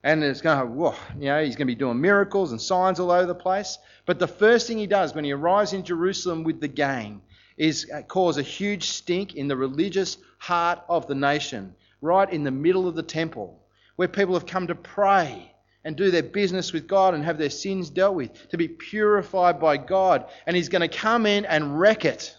And 0.03 0.23
it's 0.23 0.41
going 0.41 0.59
to, 0.59 0.65
whoa, 0.65 0.93
you 1.17 1.25
know, 1.25 1.43
he's 1.43 1.55
going 1.55 1.67
to 1.67 1.73
be 1.73 1.79
doing 1.79 1.99
miracles 1.99 2.51
and 2.51 2.61
signs 2.61 2.99
all 2.99 3.11
over 3.11 3.25
the 3.25 3.33
place. 3.33 3.79
But 4.05 4.19
the 4.19 4.27
first 4.27 4.67
thing 4.67 4.77
he 4.77 4.85
does 4.85 5.15
when 5.15 5.25
he 5.25 5.31
arrives 5.31 5.73
in 5.73 5.83
Jerusalem 5.83 6.43
with 6.43 6.61
the 6.61 6.67
gang 6.67 7.23
is 7.57 7.89
uh, 7.91 8.03
cause 8.03 8.37
a 8.37 8.43
huge 8.43 8.83
stink 8.83 9.35
in 9.35 9.47
the 9.47 9.57
religious 9.57 10.17
heart 10.37 10.79
of 10.87 11.07
the 11.07 11.15
nation, 11.15 11.73
right 12.01 12.31
in 12.31 12.43
the 12.43 12.51
middle 12.51 12.87
of 12.87 12.95
the 12.95 13.01
temple, 13.01 13.64
where 13.95 14.07
people 14.07 14.33
have 14.33 14.45
come 14.45 14.67
to 14.67 14.75
pray 14.75 15.51
and 15.83 15.95
do 15.95 16.09
their 16.11 16.23
business 16.23 16.73
with 16.73 16.87
God 16.87 17.13
and 17.13 17.23
have 17.23 17.37
their 17.37 17.49
sins 17.49 17.89
dealt 17.89 18.15
with, 18.15 18.49
to 18.49 18.57
be 18.57 18.67
purified 18.67 19.59
by 19.59 19.77
God. 19.77 20.25
And 20.47 20.55
he's 20.55 20.69
going 20.69 20.81
to 20.81 20.97
come 20.97 21.25
in 21.25 21.45
and 21.45 21.79
wreck 21.79 22.05
it. 22.05 22.35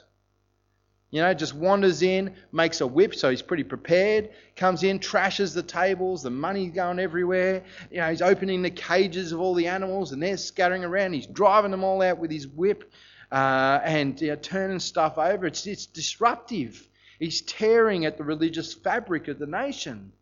You 1.10 1.22
know, 1.22 1.32
just 1.32 1.54
wanders 1.54 2.02
in, 2.02 2.34
makes 2.52 2.80
a 2.80 2.86
whip, 2.86 3.14
so 3.14 3.30
he's 3.30 3.40
pretty 3.40 3.62
prepared. 3.62 4.30
Comes 4.56 4.82
in, 4.82 4.98
trashes 4.98 5.54
the 5.54 5.62
tables, 5.62 6.24
the 6.24 6.30
money's 6.30 6.72
going 6.72 6.98
everywhere. 6.98 7.62
You 7.90 7.98
know, 7.98 8.10
he's 8.10 8.20
opening 8.20 8.62
the 8.62 8.70
cages 8.70 9.30
of 9.30 9.40
all 9.40 9.54
the 9.54 9.68
animals, 9.68 10.10
and 10.10 10.20
they're 10.20 10.36
scattering 10.36 10.84
around. 10.84 11.12
He's 11.12 11.28
driving 11.28 11.70
them 11.70 11.84
all 11.84 12.02
out 12.02 12.18
with 12.18 12.32
his 12.32 12.48
whip 12.48 12.90
uh, 13.30 13.80
and 13.84 14.20
you 14.20 14.28
know, 14.28 14.36
turning 14.36 14.80
stuff 14.80 15.16
over. 15.16 15.46
It's, 15.46 15.64
it's 15.66 15.86
disruptive. 15.86 16.86
He's 17.20 17.42
tearing 17.42 18.04
at 18.04 18.18
the 18.18 18.24
religious 18.24 18.74
fabric 18.74 19.28
of 19.28 19.38
the 19.38 19.46
nation. 19.46 20.12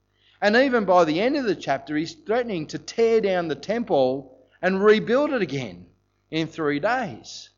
And 0.45 0.57
even 0.57 0.85
by 0.85 1.07
the 1.07 1.23
end 1.23 1.37
of 1.37 1.47
the 1.47 1.57
chapter, 1.57 1.97
he's 1.97 2.13
threatening 2.13 2.67
to 2.67 2.79
tear 2.79 3.23
down 3.23 3.49
the 3.49 3.55
temple 3.55 4.37
and 4.61 4.85
rebuild 4.85 5.33
it 5.33 5.41
again 5.41 5.87
in 6.31 6.49
three 6.49 6.81
days. 6.81 7.49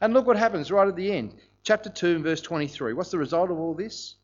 And 0.00 0.12
look 0.12 0.26
what 0.26 0.36
happens 0.36 0.72
right 0.72 0.88
at 0.88 0.96
the 0.96 1.12
end 1.12 1.36
chapter 1.62 1.88
2 1.88 2.16
and 2.16 2.24
verse 2.24 2.40
23. 2.40 2.94
What's 2.94 3.12
the 3.12 3.18
result 3.18 3.52
of 3.52 3.60
all 3.60 3.74
this? 3.74 4.16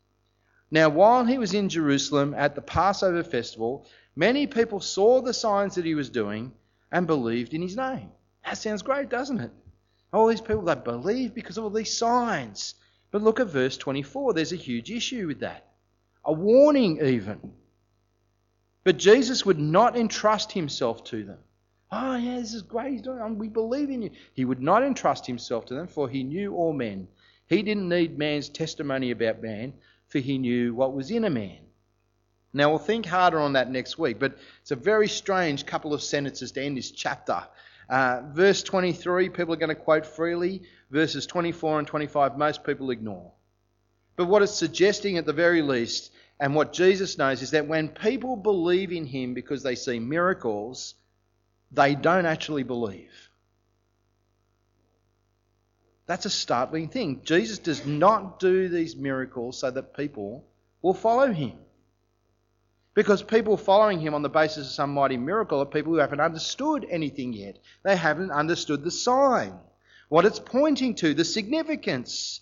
Now, 0.69 0.89
while 0.89 1.23
he 1.23 1.37
was 1.37 1.53
in 1.53 1.69
Jerusalem 1.69 2.33
at 2.33 2.55
the 2.55 2.61
Passover 2.61 3.23
festival, 3.23 3.87
many 4.17 4.47
people 4.47 4.81
saw 4.81 5.21
the 5.21 5.33
signs 5.33 5.75
that 5.75 5.85
he 5.85 5.95
was 5.95 6.09
doing 6.09 6.51
and 6.91 7.07
believed 7.07 7.53
in 7.53 7.61
his 7.61 7.77
name. 7.77 8.11
That 8.43 8.57
sounds 8.57 8.81
great, 8.81 9.07
doesn't 9.07 9.39
it? 9.39 9.51
All 10.11 10.27
these 10.27 10.41
people, 10.41 10.63
they 10.63 10.75
believe 10.75 11.33
because 11.33 11.57
of 11.57 11.63
all 11.63 11.69
these 11.69 11.95
signs. 11.95 12.75
But 13.11 13.21
look 13.21 13.39
at 13.39 13.47
verse 13.47 13.77
24. 13.77 14.33
There's 14.33 14.51
a 14.51 14.57
huge 14.57 14.91
issue 14.91 15.25
with 15.25 15.39
that. 15.39 15.69
A 16.25 16.33
warning, 16.33 16.99
even. 17.01 17.53
But 18.83 18.97
Jesus 18.97 19.45
would 19.45 19.59
not 19.59 19.97
entrust 19.97 20.51
himself 20.51 21.03
to 21.05 21.23
them. 21.23 21.39
Oh, 21.91 22.15
yeah, 22.15 22.39
this 22.39 22.53
is 22.53 22.63
great. 22.63 23.05
We 23.05 23.47
believe 23.47 23.89
in 23.89 24.01
you. 24.01 24.11
He 24.33 24.45
would 24.45 24.61
not 24.61 24.83
entrust 24.83 25.25
himself 25.25 25.65
to 25.67 25.73
them, 25.73 25.87
for 25.87 26.09
he 26.09 26.23
knew 26.23 26.55
all 26.55 26.73
men 26.73 27.07
he 27.47 27.61
didn't 27.61 27.89
need 27.89 28.17
man's 28.17 28.49
testimony 28.49 29.11
about 29.11 29.41
man, 29.41 29.73
for 30.07 30.19
he 30.19 30.37
knew 30.37 30.73
what 30.73 30.93
was 30.93 31.11
in 31.11 31.25
a 31.25 31.29
man. 31.29 31.59
Now, 32.53 32.69
we'll 32.69 32.79
think 32.79 33.05
harder 33.05 33.39
on 33.39 33.53
that 33.53 33.71
next 33.71 33.97
week, 33.97 34.19
but 34.19 34.37
it's 34.61 34.71
a 34.71 34.75
very 34.75 35.07
strange 35.07 35.65
couple 35.65 35.93
of 35.93 36.03
sentences 36.03 36.51
to 36.53 36.61
end 36.61 36.77
this 36.77 36.91
chapter. 36.91 37.43
Uh, 37.89 38.21
verse 38.31 38.63
23, 38.63 39.29
people 39.29 39.53
are 39.53 39.57
going 39.57 39.69
to 39.69 39.75
quote 39.75 40.05
freely. 40.05 40.61
Verses 40.91 41.25
24 41.25 41.79
and 41.79 41.87
25, 41.87 42.37
most 42.37 42.63
people 42.63 42.91
ignore. 42.91 43.31
But 44.15 44.25
what 44.25 44.43
it's 44.43 44.53
suggesting 44.53 45.17
at 45.17 45.25
the 45.25 45.33
very 45.33 45.63
least, 45.63 46.11
and 46.43 46.53
what 46.55 46.73
Jesus 46.73 47.17
knows, 47.17 47.41
is 47.41 47.51
that 47.51 47.69
when 47.69 47.87
people 47.87 48.35
believe 48.35 48.91
in 48.91 49.05
him 49.05 49.33
because 49.33 49.63
they 49.63 49.75
see 49.75 49.97
miracles, 49.97 50.93
they 51.71 51.95
don't 51.95 52.25
actually 52.25 52.63
believe. 52.63 53.29
That's 56.05 56.25
a 56.25 56.29
startling 56.29 56.89
thing. 56.89 57.21
Jesus 57.23 57.59
does 57.59 57.85
not 57.85 58.41
do 58.41 58.67
these 58.67 58.97
miracles 58.97 59.57
so 59.57 59.71
that 59.71 59.95
people 59.95 60.45
will 60.81 60.93
follow 60.93 61.31
him. 61.31 61.53
Because 62.93 63.23
people 63.23 63.55
following 63.55 64.01
him 64.01 64.13
on 64.13 64.21
the 64.21 64.27
basis 64.27 64.67
of 64.67 64.73
some 64.73 64.93
mighty 64.93 65.15
miracle 65.15 65.61
are 65.61 65.65
people 65.65 65.93
who 65.93 65.99
haven't 65.99 66.19
understood 66.19 66.85
anything 66.89 67.31
yet. 67.31 67.57
They 67.83 67.95
haven't 67.95 68.31
understood 68.31 68.83
the 68.83 68.91
sign, 68.91 69.57
what 70.09 70.25
it's 70.25 70.39
pointing 70.39 70.95
to, 70.95 71.13
the 71.13 71.23
significance. 71.23 72.41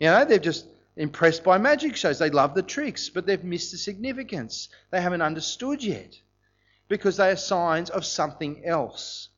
You 0.00 0.06
know, 0.06 0.24
they've 0.24 0.40
just 0.40 0.66
impressed 0.96 1.44
by 1.44 1.58
magic 1.58 1.96
shows. 1.96 2.18
They 2.18 2.30
love 2.30 2.54
the 2.54 2.62
tricks, 2.62 3.08
but 3.08 3.26
they've 3.26 3.42
missed 3.44 3.72
the 3.72 3.78
significance. 3.78 4.68
They 4.90 5.00
haven't 5.00 5.22
understood 5.22 5.82
yet 5.82 6.18
because 6.88 7.16
they 7.16 7.30
are 7.30 7.36
signs 7.36 7.90
of 7.90 8.04
something 8.04 8.64
else 8.64 9.28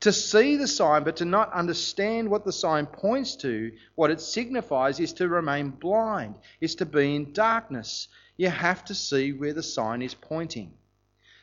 to 0.00 0.12
see 0.12 0.56
the 0.56 0.68
sign 0.68 1.02
but 1.02 1.16
to 1.16 1.24
not 1.24 1.52
understand 1.52 2.28
what 2.28 2.44
the 2.44 2.52
sign 2.52 2.86
points 2.86 3.34
to, 3.36 3.72
what 3.96 4.10
it 4.10 4.20
signifies, 4.20 5.00
is 5.00 5.12
to 5.14 5.28
remain 5.28 5.70
blind, 5.70 6.36
is 6.60 6.76
to 6.76 6.86
be 6.86 7.16
in 7.16 7.32
darkness. 7.32 8.08
You 8.36 8.48
have 8.48 8.84
to 8.86 8.94
see 8.94 9.32
where 9.32 9.52
the 9.52 9.62
sign 9.62 10.02
is 10.02 10.14
pointing. 10.14 10.72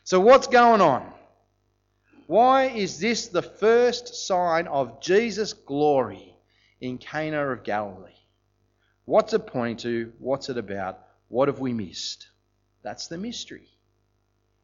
So, 0.04 0.20
what's 0.20 0.48
going 0.48 0.82
on? 0.82 1.12
Why 2.28 2.66
is 2.66 3.00
this 3.00 3.28
the 3.28 3.42
first 3.42 4.16
sign 4.16 4.68
of 4.68 5.02
Jesus' 5.02 5.54
glory 5.54 6.38
in 6.80 6.98
Cana 6.98 7.52
of 7.52 7.64
Galilee? 7.64 8.12
What's 9.06 9.34
it 9.34 9.48
pointing 9.48 9.78
to? 9.78 10.14
What's 10.20 10.50
it 10.50 10.58
about? 10.58 11.00
What 11.28 11.48
have 11.48 11.60
we 11.60 11.74
missed? 11.74 12.28
That's 12.84 13.08
the 13.08 13.18
mystery. 13.18 13.68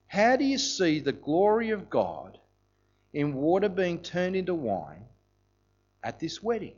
How 0.07 0.35
do 0.35 0.43
you 0.43 0.57
see 0.57 0.99
the 0.99 1.13
glory 1.13 1.69
of 1.69 1.89
God 1.89 2.37
in 3.13 3.33
water 3.33 3.69
being 3.69 3.99
turned 3.99 4.35
into 4.35 4.53
wine 4.53 5.05
at 6.03 6.19
this 6.19 6.41
wedding? 6.43 6.75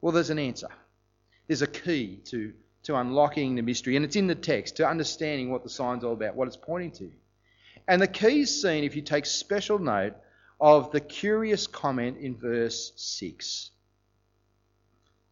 Well, 0.00 0.12
there's 0.12 0.30
an 0.30 0.38
answer. 0.38 0.68
There's 1.46 1.62
a 1.62 1.66
key 1.66 2.20
to, 2.26 2.52
to 2.84 2.96
unlocking 2.96 3.54
the 3.54 3.62
mystery, 3.62 3.96
and 3.96 4.04
it's 4.04 4.16
in 4.16 4.26
the 4.26 4.34
text, 4.34 4.76
to 4.76 4.88
understanding 4.88 5.50
what 5.50 5.62
the 5.62 5.70
sign's 5.70 6.04
all 6.04 6.12
about, 6.12 6.36
what 6.36 6.46
it's 6.46 6.56
pointing 6.56 6.92
to. 6.92 7.10
And 7.88 8.02
the 8.02 8.06
key 8.06 8.40
is 8.40 8.62
seen 8.62 8.84
if 8.84 8.94
you 8.94 9.02
take 9.02 9.24
special 9.24 9.78
note 9.78 10.14
of 10.60 10.90
the 10.90 11.00
curious 11.00 11.66
comment 11.66 12.18
in 12.18 12.36
verse 12.36 12.92
6. 12.96 13.70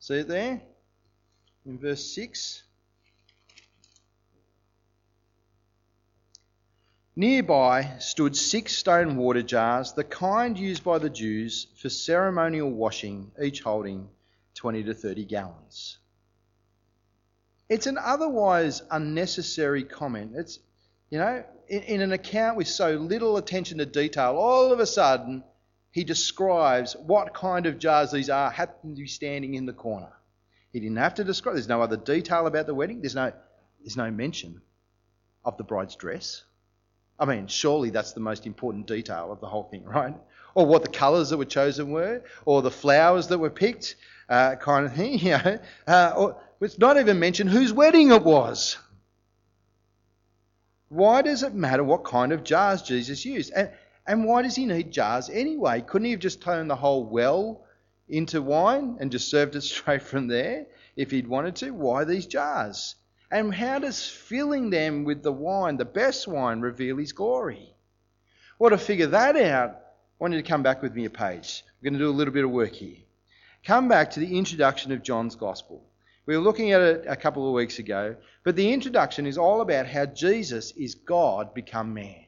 See 0.06 0.18
it 0.18 0.28
there? 0.28 0.62
In 1.64 1.80
verse 1.80 2.14
6. 2.14 2.62
Nearby 7.16 7.96
stood 7.98 8.36
six 8.36 8.76
stone 8.76 9.16
water 9.16 9.42
jars, 9.42 9.94
the 9.94 10.04
kind 10.04 10.56
used 10.56 10.84
by 10.84 10.98
the 10.98 11.10
Jews 11.10 11.66
for 11.74 11.88
ceremonial 11.88 12.70
washing, 12.70 13.32
each 13.42 13.62
holding 13.62 14.08
20 14.54 14.84
to 14.84 14.94
30 14.94 15.24
gallons. 15.24 15.98
It's 17.68 17.88
an 17.88 17.98
otherwise 17.98 18.82
unnecessary 18.88 19.82
comment. 19.82 20.36
It's, 20.36 20.60
you 21.10 21.18
know, 21.18 21.44
in, 21.66 21.82
in, 21.82 22.00
an 22.00 22.12
account 22.12 22.56
with 22.56 22.68
so 22.68 22.92
little 22.92 23.38
attention 23.38 23.78
to 23.78 23.86
detail, 23.86 24.36
all 24.36 24.72
of 24.72 24.78
a 24.78 24.86
sudden 24.86 25.42
he 25.96 26.04
describes 26.04 26.94
what 26.94 27.32
kind 27.32 27.64
of 27.64 27.78
jars 27.78 28.12
these 28.12 28.28
are, 28.28 28.50
happen 28.50 28.94
to 28.94 29.00
be 29.00 29.08
standing 29.08 29.54
in 29.54 29.64
the 29.64 29.72
corner. 29.72 30.12
He 30.70 30.78
didn't 30.78 30.98
have 30.98 31.14
to 31.14 31.24
describe, 31.24 31.54
there's 31.54 31.68
no 31.68 31.80
other 31.80 31.96
detail 31.96 32.46
about 32.46 32.66
the 32.66 32.74
wedding, 32.74 33.00
there's 33.00 33.14
no, 33.14 33.32
there's 33.80 33.96
no 33.96 34.10
mention 34.10 34.60
of 35.42 35.56
the 35.56 35.64
bride's 35.64 35.96
dress. 35.96 36.44
I 37.18 37.24
mean, 37.24 37.46
surely 37.46 37.88
that's 37.88 38.12
the 38.12 38.20
most 38.20 38.46
important 38.46 38.86
detail 38.86 39.32
of 39.32 39.40
the 39.40 39.46
whole 39.46 39.62
thing, 39.62 39.84
right? 39.84 40.14
Or 40.54 40.66
what 40.66 40.82
the 40.82 40.90
colours 40.90 41.30
that 41.30 41.38
were 41.38 41.46
chosen 41.46 41.90
were, 41.90 42.22
or 42.44 42.60
the 42.60 42.70
flowers 42.70 43.28
that 43.28 43.38
were 43.38 43.48
picked, 43.48 43.96
uh, 44.28 44.56
kind 44.56 44.84
of 44.84 44.92
thing, 44.92 45.18
you 45.18 45.30
know. 45.30 45.58
Uh, 45.86 46.12
or, 46.14 46.42
it's 46.60 46.78
not 46.78 46.98
even 46.98 47.18
mentioned 47.18 47.48
whose 47.48 47.72
wedding 47.72 48.12
it 48.12 48.22
was. 48.22 48.76
Why 50.90 51.22
does 51.22 51.42
it 51.42 51.54
matter 51.54 51.82
what 51.82 52.04
kind 52.04 52.32
of 52.32 52.44
jars 52.44 52.82
Jesus 52.82 53.24
used? 53.24 53.50
And, 53.56 53.70
and 54.06 54.24
why 54.24 54.42
does 54.42 54.56
he 54.56 54.66
need 54.66 54.92
jars 54.92 55.28
anyway? 55.30 55.80
Couldn't 55.80 56.06
he 56.06 56.12
have 56.12 56.20
just 56.20 56.42
turned 56.42 56.70
the 56.70 56.76
whole 56.76 57.04
well 57.04 57.64
into 58.08 58.40
wine 58.40 58.96
and 59.00 59.10
just 59.10 59.28
served 59.28 59.56
it 59.56 59.60
straight 59.62 60.02
from 60.02 60.28
there 60.28 60.66
if 60.96 61.10
he'd 61.10 61.26
wanted 61.26 61.56
to? 61.56 61.70
Why 61.72 62.04
these 62.04 62.26
jars? 62.26 62.94
And 63.30 63.52
how 63.52 63.80
does 63.80 64.06
filling 64.06 64.70
them 64.70 65.02
with 65.04 65.22
the 65.22 65.32
wine, 65.32 65.76
the 65.76 65.84
best 65.84 66.28
wine, 66.28 66.60
reveal 66.60 66.96
his 66.98 67.12
glory? 67.12 67.74
Well, 68.58 68.70
to 68.70 68.78
figure 68.78 69.08
that 69.08 69.36
out, 69.36 69.70
I 69.70 69.76
want 70.20 70.34
you 70.34 70.40
to 70.40 70.48
come 70.48 70.62
back 70.62 70.80
with 70.80 70.94
me 70.94 71.04
a 71.04 71.10
page. 71.10 71.64
We're 71.80 71.90
going 71.90 71.98
to 71.98 72.04
do 72.04 72.10
a 72.10 72.14
little 72.16 72.32
bit 72.32 72.44
of 72.44 72.50
work 72.50 72.72
here. 72.72 72.98
Come 73.64 73.88
back 73.88 74.12
to 74.12 74.20
the 74.20 74.38
introduction 74.38 74.92
of 74.92 75.02
John's 75.02 75.34
Gospel. 75.34 75.84
We 76.24 76.36
were 76.36 76.42
looking 76.42 76.70
at 76.70 76.80
it 76.80 77.04
a 77.08 77.16
couple 77.16 77.46
of 77.46 77.54
weeks 77.54 77.80
ago, 77.80 78.16
but 78.44 78.54
the 78.54 78.72
introduction 78.72 79.26
is 79.26 79.38
all 79.38 79.60
about 79.60 79.86
how 79.86 80.06
Jesus 80.06 80.70
is 80.72 80.94
God 80.94 81.52
become 81.52 81.92
man. 81.92 82.25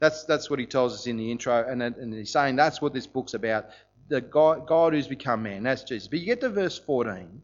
That's, 0.00 0.24
that's 0.24 0.50
what 0.50 0.58
he 0.58 0.66
tells 0.66 0.94
us 0.94 1.06
in 1.06 1.16
the 1.16 1.30
intro, 1.30 1.64
and, 1.68 1.82
and 1.82 2.12
he's 2.12 2.32
saying 2.32 2.56
that's 2.56 2.80
what 2.80 2.94
this 2.94 3.06
book's 3.06 3.34
about 3.34 3.66
the 4.10 4.20
God, 4.20 4.66
God 4.66 4.92
who's 4.92 5.06
become 5.06 5.44
man. 5.44 5.62
That's 5.62 5.84
Jesus. 5.84 6.08
But 6.08 6.18
you 6.18 6.26
get 6.26 6.40
to 6.40 6.50
verse 6.50 6.78
14, 6.78 7.40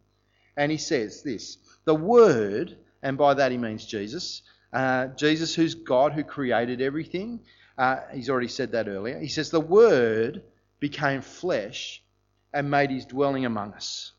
and 0.57 0.71
he 0.71 0.77
says 0.77 1.23
this 1.23 1.57
The 1.85 1.95
Word, 1.95 2.77
and 3.03 3.17
by 3.17 3.35
that 3.35 3.53
he 3.53 3.57
means 3.57 3.87
Jesus, 3.87 4.43
uh, 4.73 5.07
Jesus 5.07 5.55
who's 5.55 5.75
God 5.75 6.13
who 6.13 6.25
created 6.25 6.83
everything. 6.83 7.41
Uh, 7.79 8.01
he's 8.13 8.29
already 8.29 8.49
said 8.49 8.73
that 8.73 8.89
earlier. 8.89 9.19
He 9.19 9.29
says, 9.29 9.51
The 9.51 9.61
Word 9.61 10.43
became 10.81 11.23
flesh 11.23 12.03
and 12.53 12.71
made 12.71 12.91
his 12.91 13.07
dwelling 13.07 13.47
among 13.47 13.73
us. 13.75 14.13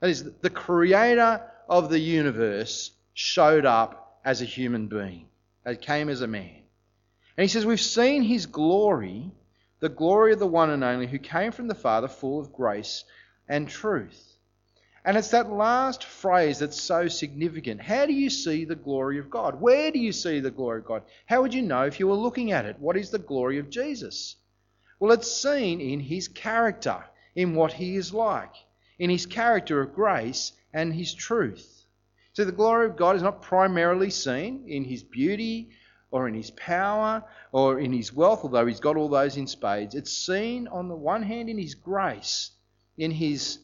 That 0.00 0.10
is, 0.10 0.24
the 0.40 0.50
creator 0.50 1.42
of 1.68 1.88
the 1.88 1.98
universe 1.98 2.90
showed 3.14 3.64
up 3.64 4.20
as 4.24 4.42
a 4.42 4.44
human 4.44 4.88
being, 4.88 5.28
it 5.64 5.80
came 5.80 6.08
as 6.08 6.20
a 6.20 6.26
man. 6.26 6.59
And 7.36 7.42
he 7.44 7.48
says, 7.48 7.64
We've 7.64 7.80
seen 7.80 8.22
his 8.22 8.46
glory, 8.46 9.30
the 9.80 9.88
glory 9.88 10.32
of 10.32 10.38
the 10.38 10.46
one 10.46 10.70
and 10.70 10.84
only 10.84 11.06
who 11.06 11.18
came 11.18 11.52
from 11.52 11.68
the 11.68 11.74
Father, 11.74 12.08
full 12.08 12.40
of 12.40 12.52
grace 12.52 13.04
and 13.48 13.68
truth. 13.68 14.30
And 15.04 15.16
it's 15.16 15.30
that 15.30 15.50
last 15.50 16.04
phrase 16.04 16.58
that's 16.58 16.80
so 16.80 17.08
significant. 17.08 17.80
How 17.80 18.04
do 18.04 18.12
you 18.12 18.28
see 18.28 18.64
the 18.66 18.74
glory 18.74 19.18
of 19.18 19.30
God? 19.30 19.60
Where 19.60 19.90
do 19.90 19.98
you 19.98 20.12
see 20.12 20.40
the 20.40 20.50
glory 20.50 20.80
of 20.80 20.84
God? 20.84 21.02
How 21.24 21.40
would 21.40 21.54
you 21.54 21.62
know 21.62 21.84
if 21.86 21.98
you 21.98 22.06
were 22.06 22.14
looking 22.14 22.52
at 22.52 22.66
it? 22.66 22.78
What 22.78 22.98
is 22.98 23.10
the 23.10 23.18
glory 23.18 23.58
of 23.58 23.70
Jesus? 23.70 24.36
Well, 24.98 25.12
it's 25.12 25.32
seen 25.32 25.80
in 25.80 26.00
his 26.00 26.28
character, 26.28 27.02
in 27.34 27.54
what 27.54 27.72
he 27.72 27.96
is 27.96 28.12
like, 28.12 28.54
in 28.98 29.08
his 29.08 29.24
character 29.24 29.80
of 29.80 29.94
grace 29.94 30.52
and 30.74 30.92
his 30.92 31.14
truth. 31.14 31.86
So 32.34 32.44
the 32.44 32.52
glory 32.52 32.86
of 32.86 32.96
God 32.96 33.16
is 33.16 33.22
not 33.22 33.40
primarily 33.40 34.10
seen 34.10 34.64
in 34.68 34.84
his 34.84 35.02
beauty 35.02 35.70
or 36.10 36.28
in 36.28 36.34
his 36.34 36.50
power 36.52 37.22
or 37.52 37.80
in 37.80 37.92
his 37.92 38.12
wealth, 38.12 38.40
although 38.42 38.66
he's 38.66 38.80
got 38.80 38.96
all 38.96 39.08
those 39.08 39.36
in 39.36 39.46
spades. 39.46 39.94
It's 39.94 40.12
seen 40.12 40.68
on 40.68 40.88
the 40.88 40.96
one 40.96 41.22
hand 41.22 41.48
in 41.48 41.58
his 41.58 41.74
grace, 41.74 42.50
in 42.98 43.10
his, 43.10 43.58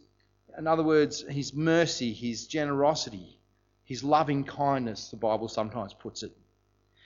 in 0.56 0.66
other 0.66 0.82
words, 0.82 1.24
his 1.28 1.52
mercy, 1.52 2.12
his 2.12 2.46
generosity, 2.46 3.38
his 3.84 4.02
loving 4.02 4.44
kindness, 4.44 5.10
the 5.10 5.16
Bible 5.16 5.48
sometimes 5.48 5.94
puts 5.94 6.22
it. 6.22 6.32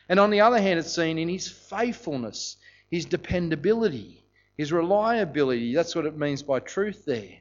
And 0.09 0.19
on 0.19 0.31
the 0.31 0.41
other 0.41 0.61
hand, 0.61 0.79
it's 0.79 0.95
seen 0.95 1.19
in 1.19 1.29
his 1.29 1.49
faithfulness, 1.49 2.57
his 2.91 3.05
dependability, 3.05 4.25
his 4.57 4.73
reliability. 4.73 5.75
That's 5.75 5.95
what 5.95 6.07
it 6.07 6.19
means 6.19 6.43
by 6.43 6.61
truth 6.61 7.05
there. 7.05 7.39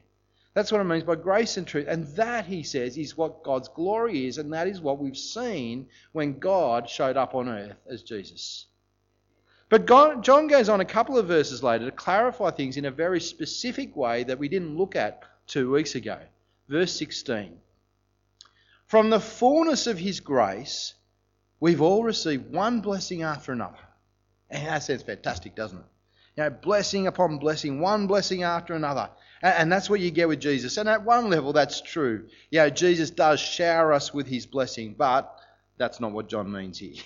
That's 0.54 0.72
what 0.72 0.80
it 0.80 0.84
means 0.84 1.04
by 1.04 1.14
grace 1.14 1.56
and 1.56 1.66
truth. 1.66 1.86
And 1.88 2.06
that, 2.16 2.44
he 2.44 2.62
says, 2.62 2.98
is 2.98 3.16
what 3.16 3.44
God's 3.44 3.68
glory 3.68 4.26
is, 4.26 4.38
and 4.38 4.52
that 4.52 4.66
is 4.66 4.80
what 4.80 4.98
we've 4.98 5.16
seen 5.16 5.88
when 6.12 6.38
God 6.38 6.88
showed 6.88 7.16
up 7.16 7.34
on 7.34 7.48
earth 7.48 7.76
as 7.88 8.02
Jesus. 8.02 8.66
But 9.68 9.86
God, 9.86 10.24
John 10.24 10.48
goes 10.48 10.68
on 10.68 10.80
a 10.80 10.84
couple 10.84 11.16
of 11.16 11.28
verses 11.28 11.62
later 11.62 11.84
to 11.84 11.92
clarify 11.92 12.50
things 12.50 12.76
in 12.76 12.86
a 12.86 12.90
very 12.90 13.20
specific 13.20 13.94
way 13.94 14.24
that 14.24 14.38
we 14.38 14.48
didn't 14.48 14.76
look 14.76 14.96
at 14.96 15.22
two 15.46 15.70
weeks 15.70 15.94
ago. 15.94 16.18
Verse 16.68 16.92
16. 16.92 17.56
From 18.86 19.10
the 19.10 19.20
fullness 19.20 19.86
of 19.86 19.98
his 19.98 20.18
grace, 20.18 20.94
we've 21.60 21.80
all 21.80 22.02
received 22.02 22.52
one 22.52 22.80
blessing 22.80 23.22
after 23.22 23.52
another. 23.52 23.78
And 24.50 24.66
that 24.66 24.82
sounds 24.82 25.04
fantastic, 25.04 25.54
doesn't 25.54 25.78
it? 25.78 25.84
You 26.36 26.42
know, 26.42 26.50
blessing 26.50 27.06
upon 27.06 27.38
blessing, 27.38 27.80
one 27.80 28.08
blessing 28.08 28.42
after 28.42 28.74
another. 28.74 29.10
And 29.42 29.72
that's 29.72 29.88
what 29.88 30.00
you 30.00 30.10
get 30.10 30.28
with 30.28 30.40
Jesus. 30.40 30.76
And 30.76 30.88
at 30.88 31.04
one 31.04 31.30
level, 31.30 31.52
that's 31.52 31.80
true. 31.80 32.28
Know, 32.52 32.68
Jesus 32.68 33.10
does 33.10 33.40
shower 33.40 33.92
us 33.92 34.12
with 34.12 34.26
his 34.26 34.44
blessing, 34.44 34.94
but 34.98 35.34
that's 35.78 35.98
not 35.98 36.12
what 36.12 36.28
John 36.28 36.52
means 36.52 36.78
here. 36.78 36.96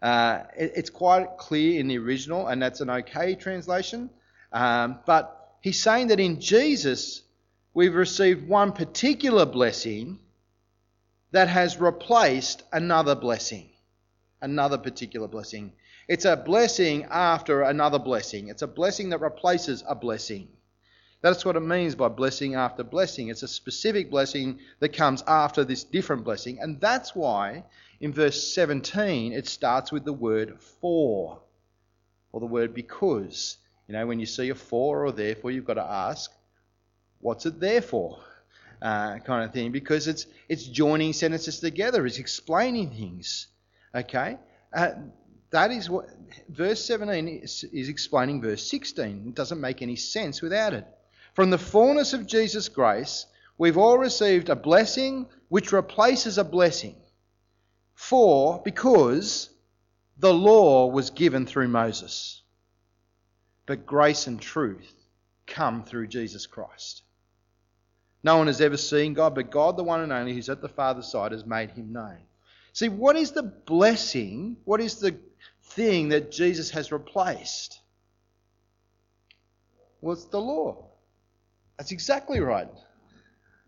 Uh, 0.00 0.44
it's 0.56 0.90
quite 0.90 1.38
clear 1.38 1.80
in 1.80 1.88
the 1.88 1.98
original, 1.98 2.46
and 2.46 2.62
that's 2.62 2.80
an 2.80 2.90
okay 2.90 3.34
translation. 3.34 4.10
Um, 4.52 5.00
but 5.06 5.56
he's 5.60 5.80
saying 5.80 6.08
that 6.08 6.20
in 6.20 6.40
Jesus, 6.40 7.22
we've 7.74 7.94
received 7.94 8.48
one 8.48 8.72
particular 8.72 9.46
blessing 9.46 10.20
that 11.32 11.48
has 11.48 11.80
replaced 11.80 12.62
another 12.72 13.14
blessing. 13.14 13.70
Another 14.40 14.78
particular 14.78 15.28
blessing. 15.28 15.72
It's 16.08 16.24
a 16.24 16.36
blessing 16.36 17.06
after 17.10 17.62
another 17.62 17.98
blessing. 17.98 18.48
It's 18.48 18.62
a 18.62 18.66
blessing 18.66 19.10
that 19.10 19.20
replaces 19.20 19.82
a 19.86 19.94
blessing. 19.94 20.48
That's 21.22 21.44
what 21.44 21.54
it 21.54 21.60
means 21.60 21.94
by 21.94 22.08
blessing 22.08 22.56
after 22.56 22.82
blessing. 22.82 23.28
It's 23.28 23.44
a 23.44 23.48
specific 23.48 24.10
blessing 24.10 24.58
that 24.80 24.92
comes 24.92 25.22
after 25.26 25.64
this 25.64 25.84
different 25.84 26.24
blessing. 26.24 26.58
And 26.60 26.80
that's 26.80 27.14
why 27.14 27.64
in 28.00 28.12
verse 28.12 28.52
17 28.52 29.32
it 29.32 29.46
starts 29.46 29.92
with 29.92 30.04
the 30.04 30.12
word 30.12 30.60
for 30.80 31.40
or 32.32 32.40
the 32.40 32.46
word 32.46 32.74
because. 32.74 33.56
You 33.86 33.94
know, 33.94 34.06
when 34.06 34.18
you 34.18 34.26
see 34.26 34.48
a 34.48 34.54
for 34.54 35.06
or 35.06 35.12
therefore, 35.12 35.52
you've 35.52 35.64
got 35.64 35.74
to 35.74 35.84
ask, 35.84 36.30
what's 37.20 37.46
it 37.46 37.60
there 37.60 37.82
for? 37.82 38.18
Uh, 38.80 39.18
kind 39.20 39.44
of 39.44 39.52
thing, 39.52 39.70
because 39.70 40.08
it's 40.08 40.26
it's 40.48 40.64
joining 40.64 41.12
sentences 41.12 41.60
together, 41.60 42.04
it's 42.04 42.18
explaining 42.18 42.90
things. 42.90 43.46
Okay, 43.94 44.38
uh, 44.74 44.90
that 45.50 45.70
is 45.70 45.88
what 45.88 46.06
verse 46.48 46.84
17 46.84 47.28
is, 47.28 47.64
is 47.72 47.88
explaining 47.88 48.40
verse 48.40 48.68
16. 48.68 49.26
It 49.28 49.34
doesn't 49.36 49.60
make 49.60 49.82
any 49.82 49.94
sense 49.94 50.42
without 50.42 50.72
it. 50.72 50.86
From 51.34 51.50
the 51.50 51.58
fullness 51.58 52.12
of 52.12 52.26
Jesus' 52.26 52.68
grace, 52.68 53.26
we've 53.56 53.78
all 53.78 53.98
received 53.98 54.48
a 54.48 54.56
blessing 54.56 55.26
which 55.48 55.72
replaces 55.72 56.38
a 56.38 56.44
blessing. 56.44 56.96
For, 57.94 58.60
because 58.64 59.48
the 60.18 60.32
law 60.32 60.86
was 60.86 61.10
given 61.10 61.46
through 61.46 61.68
Moses, 61.68 62.42
but 63.66 63.86
grace 63.86 64.26
and 64.26 64.40
truth 64.40 64.92
come 65.46 65.84
through 65.84 66.08
Jesus 66.08 66.46
Christ. 66.46 67.02
No 68.24 68.36
one 68.36 68.46
has 68.46 68.60
ever 68.60 68.76
seen 68.76 69.14
God, 69.14 69.34
but 69.34 69.50
God, 69.50 69.76
the 69.76 69.84
one 69.84 70.00
and 70.00 70.12
only, 70.12 70.34
who's 70.34 70.48
at 70.48 70.60
the 70.60 70.68
Father's 70.68 71.10
side, 71.10 71.32
has 71.32 71.44
made 71.44 71.70
him 71.70 71.92
known. 71.92 72.18
See, 72.72 72.88
what 72.88 73.16
is 73.16 73.32
the 73.32 73.42
blessing? 73.42 74.56
What 74.64 74.80
is 74.80 74.96
the 74.96 75.16
thing 75.62 76.10
that 76.10 76.30
Jesus 76.30 76.70
has 76.70 76.92
replaced? 76.92 77.80
Well, 80.00 80.14
it's 80.14 80.24
the 80.26 80.40
law. 80.40 80.91
That's 81.82 81.90
exactly 81.90 82.38
right. 82.38 82.68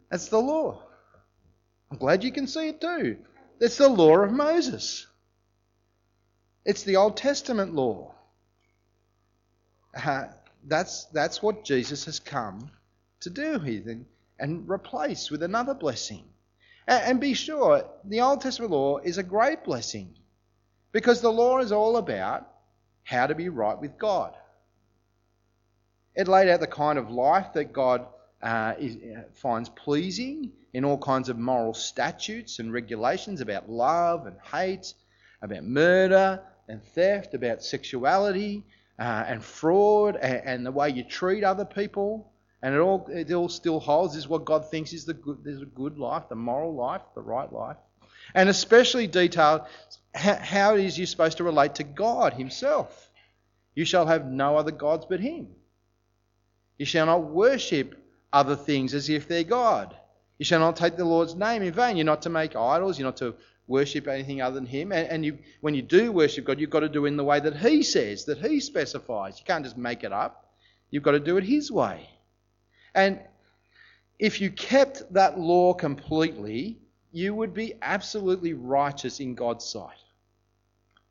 That's 0.08 0.28
the 0.28 0.38
law. 0.38 0.84
I'm 1.90 1.98
glad 1.98 2.22
you 2.22 2.30
can 2.30 2.46
see 2.46 2.68
it 2.68 2.80
too. 2.80 3.16
It's 3.58 3.78
the 3.78 3.88
law 3.88 4.18
of 4.18 4.30
Moses. 4.30 5.08
It's 6.64 6.84
the 6.84 6.94
Old 6.94 7.16
Testament 7.16 7.74
law. 7.74 8.14
Uh, 9.96 10.26
that's, 10.62 11.06
that's 11.06 11.42
what 11.42 11.64
Jesus 11.64 12.04
has 12.04 12.20
come 12.20 12.70
to 13.18 13.30
do 13.30 13.58
here 13.58 13.82
and, 13.88 14.06
and 14.38 14.70
replace 14.70 15.28
with 15.32 15.42
another 15.42 15.74
blessing. 15.74 16.22
And, 16.86 17.02
and 17.02 17.20
be 17.20 17.34
sure, 17.34 17.84
the 18.04 18.20
Old 18.20 18.42
Testament 18.42 18.70
law 18.70 18.98
is 18.98 19.18
a 19.18 19.24
great 19.24 19.64
blessing 19.64 20.14
because 20.92 21.20
the 21.20 21.32
law 21.32 21.58
is 21.58 21.72
all 21.72 21.96
about 21.96 22.48
how 23.02 23.26
to 23.26 23.34
be 23.34 23.48
right 23.48 23.80
with 23.80 23.98
God. 23.98 24.36
It 26.14 26.28
laid 26.28 26.48
out 26.48 26.60
the 26.60 26.66
kind 26.66 26.98
of 26.98 27.10
life 27.10 27.52
that 27.54 27.72
God 27.72 28.06
uh, 28.42 28.74
is, 28.78 28.96
uh, 28.96 29.22
finds 29.32 29.68
pleasing 29.68 30.52
in 30.72 30.84
all 30.84 30.98
kinds 30.98 31.28
of 31.28 31.38
moral 31.38 31.74
statutes 31.74 32.58
and 32.58 32.72
regulations 32.72 33.40
about 33.40 33.68
love 33.68 34.26
and 34.26 34.36
hate, 34.52 34.92
about 35.42 35.64
murder 35.64 36.40
and 36.68 36.82
theft, 36.82 37.34
about 37.34 37.62
sexuality 37.62 38.64
uh, 38.98 39.24
and 39.26 39.42
fraud 39.42 40.16
and, 40.16 40.42
and, 40.44 40.66
the 40.66 40.72
way 40.72 40.90
you 40.90 41.02
treat 41.02 41.42
other 41.42 41.64
people. 41.64 42.30
And 42.62 42.74
it 42.74 42.78
all, 42.78 43.06
it 43.10 43.32
all 43.32 43.48
still 43.48 43.80
holds 43.80 44.14
is 44.14 44.28
what 44.28 44.44
God 44.44 44.70
thinks 44.70 44.92
is 44.92 45.04
the 45.04 45.14
good, 45.14 45.38
is 45.46 45.62
a 45.62 45.66
good 45.66 45.98
life, 45.98 46.28
the 46.28 46.36
moral 46.36 46.74
life, 46.74 47.02
the 47.14 47.22
right 47.22 47.52
life. 47.52 47.76
And 48.34 48.48
especially 48.48 49.06
detailed 49.06 49.62
how, 50.14 50.36
how 50.36 50.74
is 50.76 50.98
you 50.98 51.06
supposed 51.06 51.38
to 51.38 51.44
relate 51.44 51.76
to 51.76 51.84
God 51.84 52.34
Himself. 52.34 53.10
You 53.74 53.84
shall 53.84 54.06
have 54.06 54.26
no 54.26 54.56
other 54.56 54.70
gods 54.70 55.06
but 55.08 55.20
Him. 55.20 55.48
You 56.78 56.86
shall 56.86 57.06
not 57.06 57.24
worship 57.24 57.96
other 58.32 58.56
things 58.56 58.94
as 58.94 59.08
if 59.08 59.28
they're 59.28 59.44
God. 59.44 59.96
You 60.38 60.44
shall 60.44 60.60
not 60.60 60.76
take 60.76 60.96
the 60.96 61.04
Lord's 61.04 61.34
name 61.34 61.62
in 61.62 61.72
vain. 61.72 61.96
You're 61.96 62.04
not 62.04 62.22
to 62.22 62.30
make 62.30 62.56
idols. 62.56 62.98
You're 62.98 63.06
not 63.06 63.16
to 63.18 63.34
worship 63.66 64.08
anything 64.08 64.42
other 64.42 64.56
than 64.56 64.66
Him. 64.66 64.92
And, 64.92 65.08
and 65.08 65.24
you, 65.24 65.38
when 65.60 65.74
you 65.74 65.82
do 65.82 66.10
worship 66.12 66.44
God, 66.44 66.58
you've 66.58 66.70
got 66.70 66.80
to 66.80 66.88
do 66.88 67.04
it 67.04 67.08
in 67.08 67.16
the 67.16 67.24
way 67.24 67.40
that 67.40 67.56
He 67.56 67.82
says, 67.82 68.24
that 68.24 68.38
He 68.38 68.60
specifies. 68.60 69.38
You 69.38 69.44
can't 69.44 69.64
just 69.64 69.76
make 69.78 70.02
it 70.04 70.12
up. 70.12 70.52
You've 70.90 71.02
got 71.02 71.12
to 71.12 71.20
do 71.20 71.36
it 71.36 71.44
His 71.44 71.70
way. 71.70 72.08
And 72.94 73.20
if 74.18 74.40
you 74.40 74.50
kept 74.50 75.12
that 75.12 75.38
law 75.38 75.74
completely, 75.74 76.78
you 77.12 77.34
would 77.34 77.54
be 77.54 77.74
absolutely 77.80 78.54
righteous 78.54 79.20
in 79.20 79.34
God's 79.34 79.64
sight. 79.64 79.96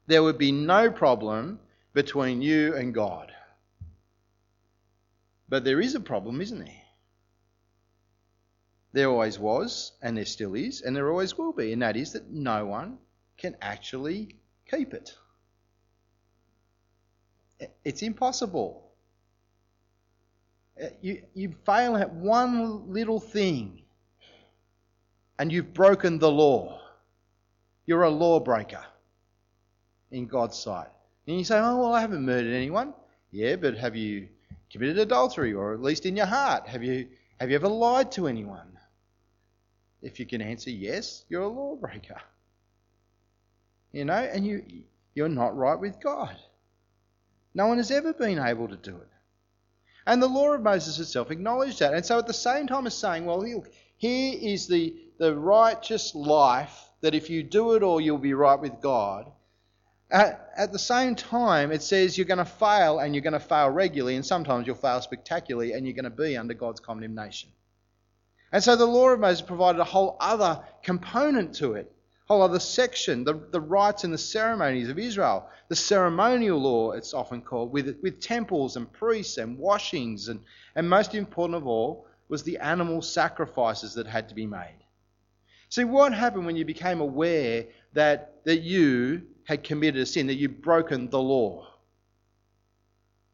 There 0.08 0.24
would 0.24 0.38
be 0.38 0.52
no 0.52 0.92
problem 0.92 1.60
between 1.94 2.42
you 2.42 2.76
and 2.76 2.94
God. 2.94 3.32
But 5.54 5.66
there 5.66 5.82
is 5.82 5.94
a 5.94 6.00
problem, 6.00 6.42
isn't 6.42 6.58
there? 6.58 6.82
There 8.92 9.08
always 9.08 9.38
was, 9.38 9.92
and 10.02 10.18
there 10.18 10.26
still 10.26 10.56
is, 10.56 10.82
and 10.82 10.96
there 10.96 11.12
always 11.12 11.38
will 11.38 11.54
be, 11.54 11.72
and 11.74 11.84
that 11.84 11.96
is 11.96 12.14
that 12.14 12.32
no 12.32 12.66
one 12.66 12.98
can 13.38 13.56
actually 13.62 14.36
keep 14.68 14.96
it. 14.96 15.16
It's 17.86 18.02
impossible. 18.02 18.94
Uh, 20.82 20.88
you, 21.02 21.22
you 21.36 21.54
fail 21.68 21.98
at 21.98 22.12
one 22.12 22.92
little 22.92 23.20
thing, 23.20 23.84
and 25.38 25.52
you've 25.52 25.76
broken 25.76 26.18
the 26.18 26.32
law. 26.32 26.82
You're 27.86 28.02
a 28.02 28.10
lawbreaker 28.10 28.84
in 30.10 30.26
God's 30.26 30.58
sight. 30.58 30.90
And 31.28 31.38
you 31.38 31.44
say, 31.44 31.60
Oh, 31.60 31.78
well, 31.78 31.94
I 31.94 32.02
haven't 32.02 32.26
murdered 32.26 32.56
anyone. 32.56 32.96
Yeah, 33.30 33.56
but 33.58 33.78
have 33.78 33.96
you 33.96 34.30
committed 34.74 34.98
adultery, 34.98 35.54
or 35.54 35.74
at 35.74 35.82
least 35.82 36.06
in 36.06 36.18
your 36.18 36.26
heart? 36.26 36.68
Have 36.68 36.84
you, 36.84 37.08
have 37.40 37.50
you 37.50 37.56
ever 37.56 37.70
lied 37.70 38.12
to 38.14 38.28
anyone? 38.28 38.78
If 40.02 40.20
you 40.20 40.26
can 40.26 40.42
answer 40.42 40.72
yes, 40.72 41.24
you're 41.30 41.44
a 41.44 41.48
lawbreaker. 41.48 42.20
You 43.94 44.06
know, 44.06 44.14
and 44.14 44.46
you, 44.46 44.64
you're 45.14 45.30
not 45.30 45.56
right 45.56 45.80
with 45.80 46.02
God. 46.02 46.36
No 47.54 47.68
one 47.68 47.78
has 47.78 47.92
ever 47.92 48.14
been 48.14 48.40
able 48.40 48.68
to 48.68 48.76
do 48.76 48.98
it. 48.98 49.10
And 50.06 50.22
the 50.22 50.28
law 50.28 50.54
of 50.54 50.62
Moses 50.62 51.00
itself 51.00 51.32
acknowledged 51.32 51.80
that. 51.80 51.94
And 51.94 52.06
so 52.06 52.18
at 52.18 52.28
the 52.28 52.34
same 52.34 52.68
time 52.68 52.88
as 52.88 52.98
saying, 52.98 53.26
well, 53.26 53.48
look, 53.48 53.72
here 53.96 54.38
is 54.42 54.68
the, 54.68 54.96
the 55.20 55.36
righteous 55.36 56.14
life 56.16 56.90
that 57.02 57.16
if 57.16 57.30
you 57.30 57.44
do 57.44 57.76
it 57.76 57.84
all, 57.84 58.02
you'll 58.02 58.18
be 58.18 58.34
right 58.34 58.60
with 58.60 58.82
God. 58.82 59.32
At, 60.14 60.52
at 60.56 60.72
the 60.72 60.78
same 60.78 61.16
time, 61.16 61.72
it 61.72 61.82
says 61.82 62.20
you're 62.20 62.28
going 62.28 62.38
to 62.38 62.46
fail 62.46 63.00
and 63.00 63.16
you're 63.16 63.24
going 63.24 63.34
to 63.34 63.40
fail 63.40 63.70
regularly, 63.70 64.16
and 64.16 64.24
sometimes 64.24 64.68
you'll 64.68 64.76
fail 64.76 65.02
spectacularly, 65.02 65.74
and 65.74 65.88
you're 65.88 65.96
going 65.96 66.04
to 66.04 66.12
be 66.12 66.38
under 66.38 66.54
God's 66.54 66.80
condemnation. 66.80 67.50
And 68.52 68.64
so 68.64 68.76
the 68.76 68.86
law 68.86 69.10
of 69.10 69.20
Moses 69.20 69.42
provided 69.42 69.82
a 69.82 69.84
whole 69.84 70.16
other 70.20 70.64
component 70.84 71.56
to 71.56 71.74
it, 71.74 71.92
a 72.30 72.34
whole 72.34 72.44
other 72.44 72.60
section, 72.60 73.24
the, 73.24 73.34
the 73.50 73.60
rites 73.60 74.04
and 74.04 74.14
the 74.14 74.20
ceremonies 74.20 74.88
of 74.88 75.00
Israel. 75.00 75.50
The 75.70 75.76
ceremonial 75.76 76.60
law, 76.60 76.92
it's 76.92 77.16
often 77.16 77.42
called, 77.42 77.74
with, 77.74 77.98
with 78.04 78.22
temples 78.22 78.76
and 78.76 78.94
priests 78.94 79.40
and 79.40 79.58
washings, 79.58 80.28
and, 80.28 80.42
and 80.76 80.88
most 80.88 81.16
important 81.16 81.58
of 81.58 81.66
all, 81.66 82.06
was 82.30 82.44
the 82.44 82.60
animal 82.60 83.02
sacrifices 83.02 83.96
that 83.96 84.06
had 84.06 84.30
to 84.30 84.36
be 84.36 84.46
made. 84.46 84.78
See, 85.70 85.86
what 85.86 86.14
happened 86.14 86.46
when 86.46 86.56
you 86.56 86.66
became 86.66 87.02
aware 87.02 87.66
that, 87.94 88.46
that 88.46 88.62
you 88.62 89.24
had 89.46 89.64
committed 89.64 90.02
a 90.02 90.06
sin, 90.06 90.28
that 90.28 90.36
you'd 90.36 90.62
broken 90.62 91.10
the 91.10 91.20
law? 91.20 91.68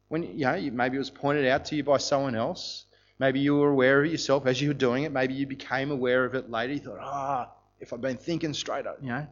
When, 0.08 0.22
you 0.22 0.44
know, 0.44 0.70
maybe 0.72 0.96
it 0.96 0.98
was 0.98 1.10
pointed 1.10 1.46
out 1.46 1.66
to 1.66 1.76
you 1.76 1.84
by 1.84 1.98
someone 1.98 2.34
else, 2.34 2.86
Maybe 3.20 3.38
you 3.38 3.54
were 3.54 3.68
aware 3.68 4.00
of 4.00 4.06
it 4.06 4.12
yourself 4.12 4.46
as 4.46 4.62
you 4.62 4.68
were 4.68 4.74
doing 4.74 5.04
it. 5.04 5.12
Maybe 5.12 5.34
you 5.34 5.46
became 5.46 5.90
aware 5.90 6.24
of 6.24 6.34
it 6.34 6.50
later. 6.50 6.72
You 6.72 6.78
thought, 6.78 6.98
ah, 7.02 7.50
if 7.78 7.92
I'd 7.92 8.00
been 8.00 8.16
thinking 8.16 8.54
straight 8.54 8.86
up, 8.86 8.96
you 9.02 9.10
know. 9.10 9.26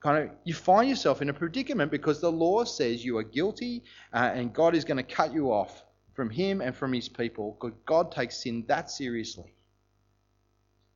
Kind 0.00 0.24
of, 0.24 0.30
you 0.44 0.52
find 0.52 0.88
yourself 0.88 1.22
in 1.22 1.30
a 1.30 1.32
predicament 1.32 1.90
because 1.90 2.20
the 2.20 2.30
law 2.30 2.64
says 2.64 3.02
you 3.04 3.16
are 3.16 3.22
guilty 3.22 3.82
uh, 4.12 4.30
and 4.34 4.52
God 4.52 4.74
is 4.74 4.84
going 4.84 4.98
to 4.98 5.02
cut 5.02 5.32
you 5.32 5.52
off 5.52 5.84
from 6.12 6.28
Him 6.28 6.60
and 6.60 6.76
from 6.76 6.92
His 6.92 7.08
people. 7.08 7.56
because 7.58 7.76
God 7.86 8.12
takes 8.12 8.42
sin 8.42 8.64
that 8.68 8.90
seriously. 8.90 9.54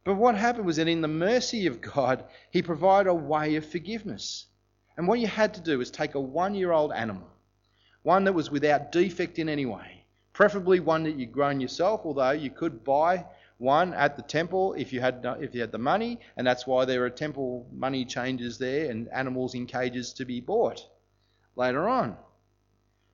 But 0.05 0.17
what 0.17 0.35
happened 0.35 0.67
was 0.67 0.77
that 0.77 0.89
in 0.89 1.01
the 1.01 1.09
mercy 1.09 1.67
of 1.67 1.81
God, 1.81 2.25
He 2.51 2.61
provided 2.61 3.09
a 3.09 3.15
way 3.15 3.57
of 3.57 3.65
forgiveness. 3.65 4.47
And 4.97 5.09
what 5.09 5.19
you 5.19 5.27
had 5.27 5.55
to 5.55 5.61
do 5.61 5.79
was 5.79 5.91
take 5.91 6.15
a 6.15 6.21
one 6.21 6.55
year 6.55 6.73
old 6.73 6.93
animal, 6.93 7.29
one 8.03 8.25
that 8.25 8.33
was 8.33 8.51
without 8.51 8.93
defect 8.93 9.39
in 9.39 9.49
any 9.49 9.67
way, 9.67 10.05
preferably 10.33 10.81
one 10.81 11.03
that 11.05 11.17
you'd 11.17 11.33
grown 11.33 11.61
yourself, 11.61 12.03
although 12.05 12.31
you 12.31 12.51
could 12.51 12.85
buy 12.85 13.25
one 13.59 13.95
at 13.95 14.17
the 14.17 14.23
temple 14.23 14.75
if 14.75 14.93
you 14.93 15.01
had 15.01 15.25
if 15.41 15.55
you 15.55 15.61
had 15.61 15.73
the 15.73 15.79
money, 15.79 16.21
and 16.37 16.47
that's 16.47 16.67
why 16.67 16.85
there 16.85 17.05
are 17.05 17.11
temple 17.11 17.67
money 17.73 18.05
changers 18.05 18.59
there 18.59 18.91
and 18.91 19.09
animals 19.09 19.55
in 19.55 19.67
cages 19.67 20.13
to 20.13 20.25
be 20.25 20.41
bought 20.41 20.87
later 21.57 21.89
on. 21.89 22.17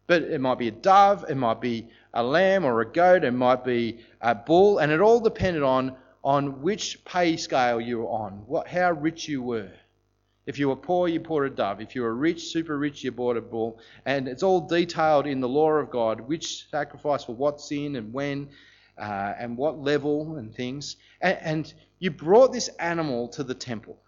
But 0.07 0.23
it 0.23 0.41
might 0.41 0.59
be 0.59 0.69
a 0.69 0.73
dove, 0.73 1.25
it 1.29 1.37
might 1.37 1.61
be 1.61 1.89
a 2.13 2.23
lamb 2.23 2.65
or 2.65 2.81
a 2.81 2.91
goat, 2.91 3.23
it 3.23 3.31
might 3.31 3.65
be 3.65 4.01
a 4.21 4.35
bull, 4.35 4.79
and 4.79 4.91
it 4.91 5.01
all 5.01 5.21
depended 5.21 5.63
on 5.63 5.97
on 6.23 6.61
which 6.61 7.03
pay 7.05 7.37
scale 7.37 7.81
you 7.81 8.01
were 8.01 8.09
on, 8.09 8.43
what 8.47 8.69
how 8.69 8.91
rich 8.93 9.29
you 9.29 9.43
were. 9.43 9.71
If 10.51 10.59
you 10.59 10.69
were 10.69 10.75
poor, 10.75 11.07
you 11.07 11.21
bought 11.21 11.45
a 11.45 11.49
dove. 11.49 11.81
If 11.81 11.95
you 11.95 12.03
were 12.03 12.13
rich, 12.13 12.49
super 12.49 12.77
rich, 12.77 13.05
you 13.05 13.13
bought 13.13 13.37
a 13.37 13.41
bull. 13.41 13.79
And 14.05 14.27
it's 14.27 14.43
all 14.43 14.61
detailed 14.67 15.29
in 15.29 15.39
the 15.39 15.49
law 15.49 15.71
of 15.75 15.91
God 15.91 16.23
which 16.23 16.69
sacrifice 16.69 17.23
for 17.23 17.37
what 17.37 17.61
sin 17.61 17.95
and 17.95 18.13
when 18.13 18.49
uh, 18.99 19.33
and 19.39 19.57
what 19.57 19.79
level 19.79 20.39
and 20.39 20.53
things. 20.53 20.97
And, 21.21 21.39
and 21.41 21.75
you 22.01 22.11
brought 22.11 22.53
this 22.53 22.67
animal 22.81 23.29
to 23.29 23.45
the 23.45 23.55
temple. 23.55 24.03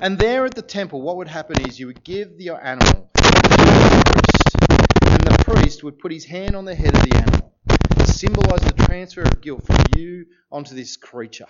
And 0.00 0.18
there 0.18 0.46
at 0.46 0.54
the 0.54 0.62
temple, 0.62 1.02
what 1.02 1.18
would 1.18 1.28
happen 1.28 1.60
is 1.68 1.78
you 1.78 1.88
would 1.88 2.02
give 2.02 2.38
the 2.38 2.48
animal 2.52 3.10
to 3.14 3.22
the 3.22 4.02
priest, 4.14 4.56
and 5.02 5.20
the 5.24 5.44
priest 5.44 5.84
would 5.84 5.98
put 5.98 6.10
his 6.10 6.24
hand 6.24 6.56
on 6.56 6.64
the 6.64 6.74
head 6.74 6.96
of 6.96 7.02
the 7.02 7.16
animal 7.16 7.52
to 7.98 8.06
symbolise 8.06 8.62
the 8.62 8.72
transfer 8.86 9.20
of 9.20 9.42
guilt 9.42 9.66
from 9.66 9.84
you 9.94 10.24
onto 10.50 10.74
this 10.74 10.96
creature. 10.96 11.46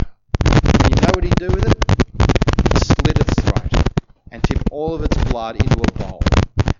And 0.46 0.90
you 0.90 1.00
know 1.00 1.12
what 1.14 1.22
he'd 1.22 1.36
do 1.36 1.46
with 1.46 1.68
it? 1.68 2.03
All 4.74 4.92
of 4.92 5.04
its 5.04 5.16
blood 5.30 5.54
into 5.54 5.80
a 5.80 5.92
bowl. 5.98 6.20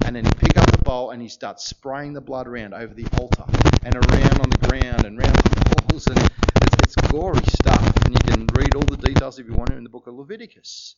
And 0.05 0.17
then 0.17 0.25
you 0.25 0.33
pick 0.33 0.59
up 0.59 0.71
the 0.73 0.83
bowl 0.83 1.13
and 1.13 1.23
you 1.23 1.29
start 1.29 1.61
spraying 1.61 2.13
the 2.13 2.21
blood 2.21 2.49
around 2.49 2.75
over 2.75 2.93
the 2.93 3.07
altar 3.17 3.45
and 3.85 3.95
around 3.95 4.41
on 4.41 4.51
the 4.51 4.67
ground 4.69 5.05
and 5.07 5.21
around 5.21 5.37
the 5.37 5.87
walls. 5.93 6.09
And 6.09 6.19
it's, 6.19 6.77
it's 6.83 6.97
gory 7.13 7.41
stuff. 7.47 8.05
And 8.05 8.13
you 8.13 8.35
can 8.35 8.47
read 8.55 8.75
all 8.75 8.83
the 8.83 8.97
details 8.97 9.39
if 9.39 9.47
you 9.47 9.55
want 9.55 9.71
to 9.71 9.77
in 9.77 9.85
the 9.85 9.91
book 9.91 10.09
of 10.09 10.15
Leviticus. 10.15 10.97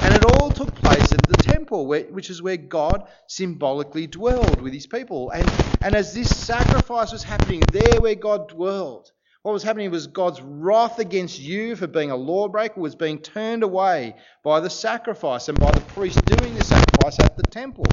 And 0.00 0.14
it 0.14 0.24
all 0.24 0.50
took 0.50 0.74
place 0.76 1.12
at 1.12 1.22
the 1.28 1.36
temple, 1.36 1.86
which 1.86 2.30
is 2.30 2.40
where 2.40 2.56
God 2.56 3.08
symbolically 3.26 4.06
dwelled 4.06 4.62
with 4.62 4.72
his 4.72 4.86
people. 4.86 5.30
And, 5.30 5.48
and 5.82 5.94
as 5.94 6.14
this 6.14 6.34
sacrifice 6.34 7.12
was 7.12 7.22
happening 7.22 7.60
there 7.72 8.00
where 8.00 8.14
God 8.14 8.48
dwelled, 8.48 9.12
what 9.42 9.52
was 9.52 9.64
happening 9.64 9.90
was 9.90 10.06
God's 10.06 10.40
wrath 10.40 11.00
against 11.00 11.40
you 11.40 11.74
for 11.74 11.88
being 11.88 12.12
a 12.12 12.16
lawbreaker 12.16 12.80
was 12.80 12.94
being 12.94 13.18
turned 13.18 13.64
away 13.64 14.14
by 14.44 14.60
the 14.60 14.70
sacrifice 14.70 15.48
and 15.48 15.58
by 15.58 15.72
the 15.72 15.80
priest 15.80 16.24
doing 16.24 16.54
the 16.54 16.64
sacrifice 16.64 17.18
at 17.18 17.36
the 17.36 17.42
temple. 17.42 17.84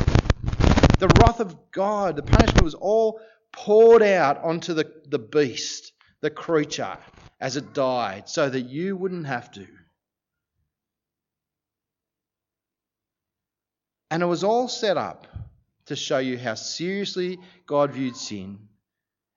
The 1.00 1.12
wrath 1.20 1.40
of 1.40 1.72
God, 1.72 2.18
the 2.18 2.22
punishment 2.22 2.64
was 2.64 2.76
all 2.76 3.20
poured 3.52 4.04
out 4.04 4.44
onto 4.44 4.76
the, 4.76 4.92
the 5.08 5.18
beast, 5.18 5.92
the 6.22 6.30
creature, 6.30 6.98
as 7.40 7.58
it 7.58 7.74
died, 7.74 8.30
so 8.30 8.48
that 8.48 8.62
you 8.62 8.96
wouldn't 8.96 9.26
have 9.26 9.50
to. 9.54 9.66
And 14.12 14.22
it 14.22 14.28
was 14.28 14.44
all 14.44 14.68
set 14.68 14.98
up 14.98 15.26
to 15.88 15.96
show 15.96 16.20
you 16.20 16.38
how 16.38 16.54
seriously 16.54 17.40
God 17.66 17.92
viewed 17.92 18.16
sin 18.16 18.69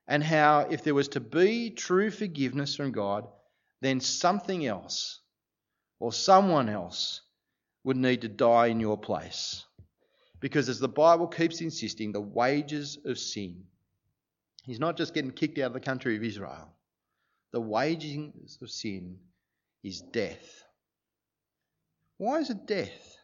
and 0.06 0.22
how 0.22 0.60
if 0.70 0.84
there 0.84 0.94
was 0.94 1.08
to 1.08 1.20
be 1.20 1.70
true 1.70 2.10
forgiveness 2.10 2.74
from 2.74 2.92
God, 2.92 3.26
then 3.80 4.00
something 4.00 4.66
else 4.66 5.20
or 5.98 6.12
someone 6.12 6.68
else 6.68 7.22
would 7.84 7.96
need 7.96 8.22
to 8.22 8.28
die 8.28 8.66
in 8.66 8.80
your 8.80 8.98
place. 8.98 9.64
Because 10.40 10.68
as 10.68 10.80
the 10.80 10.88
Bible 10.88 11.28
keeps 11.28 11.60
insisting, 11.60 12.12
the 12.12 12.20
wages 12.20 12.98
of 13.04 13.18
sin, 13.18 13.64
he's 14.64 14.80
not 14.80 14.96
just 14.96 15.14
getting 15.14 15.30
kicked 15.30 15.58
out 15.58 15.66
of 15.66 15.72
the 15.72 15.80
country 15.80 16.16
of 16.16 16.24
Israel. 16.24 16.68
The 17.52 17.60
wages 17.60 18.58
of 18.60 18.70
sin 18.70 19.18
is 19.84 20.00
death. 20.00 20.64
Why 22.18 22.38
is 22.38 22.50
it 22.50 22.66
death? 22.66 23.16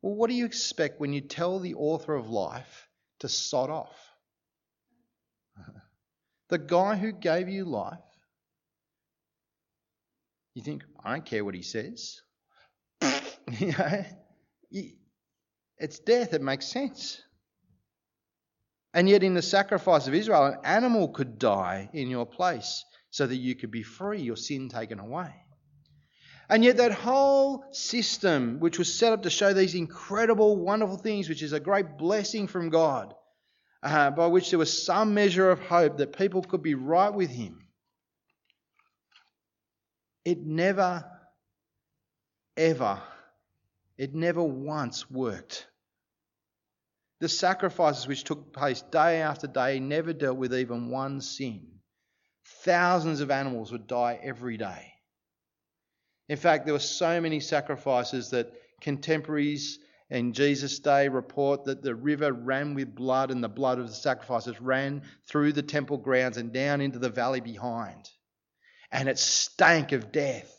Well, 0.00 0.14
what 0.14 0.30
do 0.30 0.36
you 0.36 0.44
expect 0.44 1.00
when 1.00 1.12
you 1.12 1.20
tell 1.20 1.58
the 1.58 1.74
author 1.74 2.14
of 2.14 2.28
life 2.28 2.88
to 3.20 3.28
sod 3.28 3.70
off? 3.70 4.11
The 6.52 6.58
guy 6.58 6.96
who 6.96 7.12
gave 7.12 7.48
you 7.48 7.64
life, 7.64 7.96
you 10.54 10.62
think, 10.62 10.84
I 11.02 11.12
don't 11.14 11.24
care 11.24 11.46
what 11.46 11.54
he 11.54 11.62
says. 11.62 12.20
you 13.58 13.72
know, 13.72 14.04
it's 15.78 15.98
death. 16.00 16.34
It 16.34 16.42
makes 16.42 16.66
sense. 16.66 17.22
And 18.92 19.08
yet, 19.08 19.22
in 19.22 19.32
the 19.32 19.40
sacrifice 19.40 20.06
of 20.08 20.12
Israel, 20.12 20.44
an 20.44 20.58
animal 20.62 21.08
could 21.08 21.38
die 21.38 21.88
in 21.94 22.10
your 22.10 22.26
place 22.26 22.84
so 23.08 23.26
that 23.26 23.36
you 23.36 23.54
could 23.54 23.70
be 23.70 23.82
free, 23.82 24.20
your 24.20 24.36
sin 24.36 24.68
taken 24.68 24.98
away. 24.98 25.34
And 26.50 26.62
yet, 26.62 26.76
that 26.76 26.92
whole 26.92 27.64
system, 27.72 28.60
which 28.60 28.78
was 28.78 28.94
set 28.94 29.14
up 29.14 29.22
to 29.22 29.30
show 29.30 29.54
these 29.54 29.74
incredible, 29.74 30.58
wonderful 30.58 30.98
things, 30.98 31.30
which 31.30 31.42
is 31.42 31.54
a 31.54 31.60
great 31.60 31.96
blessing 31.96 32.46
from 32.46 32.68
God, 32.68 33.14
uh, 33.82 34.10
by 34.10 34.26
which 34.26 34.50
there 34.50 34.58
was 34.58 34.84
some 34.84 35.14
measure 35.14 35.50
of 35.50 35.60
hope 35.60 35.98
that 35.98 36.16
people 36.16 36.42
could 36.42 36.62
be 36.62 36.74
right 36.74 37.12
with 37.12 37.30
Him, 37.30 37.66
it 40.24 40.38
never 40.38 41.04
ever. 42.56 43.00
It 43.98 44.14
never 44.14 44.42
once 44.42 45.10
worked. 45.10 45.66
The 47.20 47.28
sacrifices 47.28 48.08
which 48.08 48.24
took 48.24 48.52
place 48.52 48.82
day 48.82 49.22
after 49.22 49.46
day 49.46 49.78
never 49.78 50.12
dealt 50.12 50.38
with 50.38 50.54
even 50.54 50.90
one 50.90 51.20
sin. 51.20 51.66
Thousands 52.64 53.20
of 53.20 53.30
animals 53.30 53.70
would 53.70 53.86
die 53.86 54.18
every 54.22 54.56
day. 54.56 54.92
In 56.28 56.36
fact, 56.36 56.64
there 56.64 56.74
were 56.74 56.80
so 56.80 57.20
many 57.20 57.40
sacrifices 57.40 58.30
that 58.30 58.52
contemporaries 58.80 59.78
in 60.12 60.34
Jesus' 60.34 60.78
day 60.78 61.08
report 61.08 61.64
that 61.64 61.82
the 61.82 61.94
river 61.94 62.34
ran 62.34 62.74
with 62.74 62.94
blood 62.94 63.30
and 63.30 63.42
the 63.42 63.48
blood 63.48 63.78
of 63.78 63.88
the 63.88 63.94
sacrifices 63.94 64.60
ran 64.60 65.02
through 65.26 65.54
the 65.54 65.62
temple 65.62 65.96
grounds 65.96 66.36
and 66.36 66.52
down 66.52 66.82
into 66.82 66.98
the 66.98 67.08
valley 67.08 67.40
behind. 67.40 68.10
And 68.90 69.08
it 69.08 69.18
stank 69.18 69.92
of 69.92 70.12
death. 70.12 70.54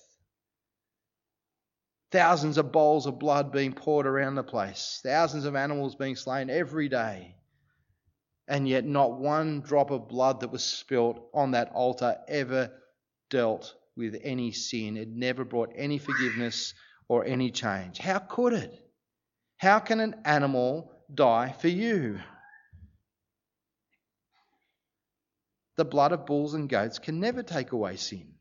Thousands 2.11 2.57
of 2.57 2.71
bowls 2.71 3.05
of 3.05 3.19
blood 3.19 3.51
being 3.51 3.73
poured 3.73 4.07
around 4.07 4.35
the 4.35 4.43
place, 4.43 4.99
thousands 5.03 5.45
of 5.45 5.55
animals 5.55 5.95
being 5.95 6.15
slain 6.15 6.49
every 6.49 6.89
day. 6.89 7.35
And 8.47 8.67
yet, 8.67 8.85
not 8.85 9.19
one 9.19 9.61
drop 9.61 9.91
of 9.91 10.09
blood 10.09 10.39
that 10.39 10.51
was 10.51 10.63
spilt 10.63 11.29
on 11.31 11.51
that 11.51 11.71
altar 11.73 12.17
ever 12.27 12.71
dealt 13.29 13.75
with 13.95 14.19
any 14.23 14.51
sin. 14.51 14.97
It 14.97 15.09
never 15.09 15.45
brought 15.45 15.73
any 15.75 15.99
forgiveness 15.99 16.73
or 17.07 17.23
any 17.23 17.51
change. 17.51 17.99
How 17.99 18.17
could 18.17 18.53
it? 18.53 18.82
How 19.57 19.79
can 19.79 19.99
an 19.99 20.15
animal 20.25 20.91
die 21.13 21.55
for 21.59 21.67
you? 21.67 22.19
The 25.75 25.85
blood 25.85 26.11
of 26.11 26.25
bulls 26.25 26.53
and 26.53 26.69
goats 26.69 26.99
can 26.99 27.19
never 27.19 27.43
take 27.43 27.71
away 27.71 27.95
sin. 27.95 28.33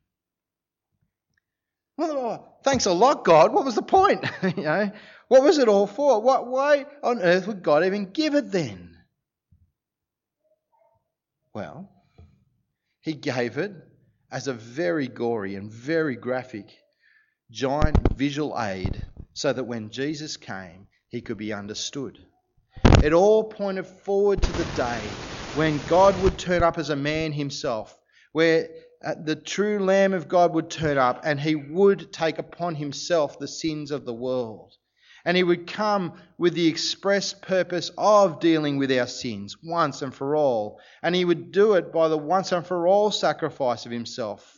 Well, 1.97 2.17
oh, 2.17 2.49
thanks 2.63 2.87
a 2.87 2.93
lot, 2.93 3.25
God. 3.25 3.53
What 3.53 3.65
was 3.65 3.75
the 3.75 3.83
point? 3.83 4.25
you 4.57 4.65
know, 4.65 4.91
what 5.29 5.43
was 5.43 5.59
it 5.59 5.69
all 5.69 5.87
for? 5.87 6.21
What, 6.21 6.47
why 6.47 6.87
on 7.03 7.21
earth 7.21 7.47
would 7.47 7.63
God 7.63 7.85
even 7.85 8.13
give 8.13 8.35
it 8.35 8.51
then? 8.51 8.97
Well, 11.55 11.91
He 13.01 13.13
gave 13.13 13.59
it 13.59 13.73
as 14.31 14.49
a 14.49 14.55
very 14.55 15.09
gory 15.09 15.55
and 15.55 15.71
very 15.71 16.17
graphic 16.17 16.71
giant 17.51 18.17
visual 18.17 18.59
aid 18.59 19.07
so 19.35 19.53
that 19.53 19.65
when 19.65 19.91
Jesus 19.91 20.39
came, 20.39 20.87
he 21.13 21.21
could 21.21 21.37
be 21.37 21.53
understood. 21.53 22.19
It 23.05 23.13
all 23.13 23.45
pointed 23.45 23.87
forward 23.87 24.45
to 24.45 24.53
the 24.55 24.65
day 24.65 25.21
when 25.53 25.85
God 25.85 26.17
would 26.17 26.39
turn 26.39 26.63
up 26.63 26.79
as 26.79 26.89
a 26.89 26.97
man 26.97 27.33
himself, 27.33 27.97
where 28.33 28.71
uh, 29.05 29.15
the 29.23 29.37
true 29.37 29.79
Lamb 29.79 30.15
of 30.15 30.27
God 30.27 30.55
would 30.55 30.71
turn 30.71 30.97
up 30.97 31.21
and 31.25 31.39
he 31.39 31.55
would 31.55 32.15
take 32.15 32.39
upon 32.39 32.77
himself 32.77 33.39
the 33.39 33.47
sins 33.47 33.91
of 33.91 34.07
the 34.07 34.15
world. 34.15 34.73
And 35.27 35.37
he 35.37 35.43
would 35.43 35.67
come 35.67 36.15
with 36.39 36.55
the 36.55 36.67
express 36.67 37.35
purpose 37.35 37.91
of 37.99 38.41
dealing 38.41 38.79
with 38.79 38.91
our 38.91 39.07
sins 39.07 39.57
once 39.63 40.01
and 40.01 40.15
for 40.15 40.35
all. 40.35 40.81
And 41.03 41.15
he 41.15 41.27
would 41.27 41.53
do 41.53 41.75
it 41.75 41.93
by 41.93 42.09
the 42.09 42.17
once 42.17 42.53
and 42.53 42.67
for 42.67 42.89
all 42.89 43.11
sacrifice 43.11 43.85
of 43.85 43.93
himself. 43.93 44.57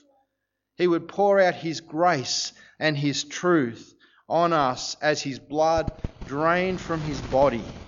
He 0.77 0.87
would 0.87 1.09
pour 1.09 1.41
out 1.41 1.55
his 1.55 1.81
grace 1.81 2.53
and 2.79 2.97
his 2.97 3.25
truth 3.25 3.93
on 4.29 4.53
us 4.53 4.97
as 5.03 5.21
his 5.21 5.39
blood 5.39 5.93
drained 6.25 6.81
from 6.81 7.03
his 7.03 7.23
body. 7.23 7.81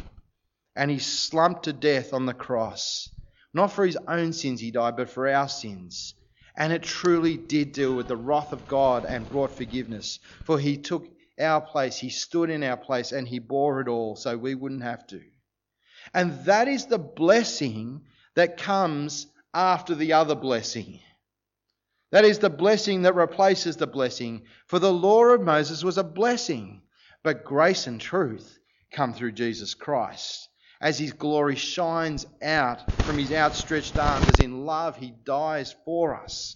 And 0.75 0.91
he 0.91 0.99
slumped 0.99 1.65
to 1.65 1.73
death 1.73 2.13
on 2.13 2.27
the 2.27 2.35
cross. 2.35 3.09
Not 3.55 3.73
for 3.73 3.87
his 3.87 3.97
own 4.07 4.33
sins 4.33 4.61
he 4.61 4.71
died, 4.71 4.97
but 4.97 5.09
for 5.09 5.29
our 5.29 5.49
sins. 5.49 6.15
And 6.57 6.73
it 6.73 6.83
truly 6.83 7.37
did 7.37 7.73
deal 7.73 7.95
with 7.95 8.09
the 8.09 8.17
wrath 8.17 8.53
of 8.53 8.67
God 8.67 9.05
and 9.05 9.29
brought 9.29 9.57
forgiveness. 9.57 10.19
For 10.45 10.59
he 10.59 10.77
took 10.77 11.09
our 11.41 11.61
place, 11.61 11.99
he 11.99 12.11
stood 12.11 12.51
in 12.51 12.63
our 12.63 12.77
place, 12.77 13.13
and 13.13 13.29
he 13.29 13.39
bore 13.39 13.81
it 13.81 13.89
all 13.89 14.17
so 14.17 14.37
we 14.37 14.55
wouldn't 14.55 14.83
have 14.83 15.07
to. 15.09 15.23
And 16.15 16.45
that 16.45 16.69
is 16.69 16.87
the 16.87 16.99
blessing 16.99 18.03
that 18.35 18.59
comes 18.59 19.27
after 19.53 19.95
the 19.95 20.15
other 20.15 20.35
blessing. 20.35 21.01
That 22.13 22.25
is 22.25 22.39
the 22.39 22.51
blessing 22.51 23.03
that 23.03 23.15
replaces 23.15 23.77
the 23.77 23.87
blessing. 23.87 24.43
For 24.67 24.79
the 24.79 24.93
law 24.93 25.25
of 25.25 25.41
Moses 25.41 25.83
was 25.83 25.99
a 25.99 26.05
blessing, 26.05 26.83
but 27.27 27.43
grace 27.43 27.89
and 27.89 28.01
truth 28.01 28.57
come 28.93 29.13
through 29.13 29.33
Jesus 29.33 29.75
Christ 29.75 30.49
as 30.81 30.97
his 30.97 31.13
glory 31.13 31.57
shines 31.57 32.25
out 32.41 32.81
from 33.05 33.19
his 33.19 33.33
outstretched 33.33 33.99
arms, 33.99 34.29
as 34.29 34.39
in 34.39 34.65
love 34.65 34.97
he 34.97 35.13
dies 35.25 35.75
for 35.85 36.15
us. 36.15 36.55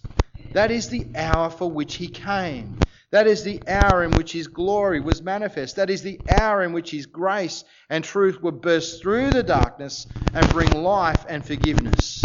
That 0.53 0.71
is 0.71 0.87
the 0.87 1.05
hour 1.13 1.49
for 1.49 1.69
which 1.69 1.95
he 1.95 2.07
came. 2.07 2.79
That 3.11 3.27
is 3.27 3.43
the 3.43 3.59
hour 3.67 4.01
in 4.05 4.11
which 4.11 4.31
his 4.31 4.47
glory 4.47 5.01
was 5.01 5.21
manifest. 5.21 5.75
That 5.75 5.89
is 5.89 6.03
the 6.03 6.21
hour 6.29 6.63
in 6.63 6.71
which 6.71 6.91
his 6.91 7.05
grace 7.05 7.65
and 7.89 8.01
truth 8.01 8.41
would 8.41 8.61
burst 8.61 9.01
through 9.01 9.31
the 9.31 9.43
darkness 9.43 10.07
and 10.33 10.49
bring 10.51 10.71
life 10.71 11.25
and 11.27 11.45
forgiveness. 11.45 12.23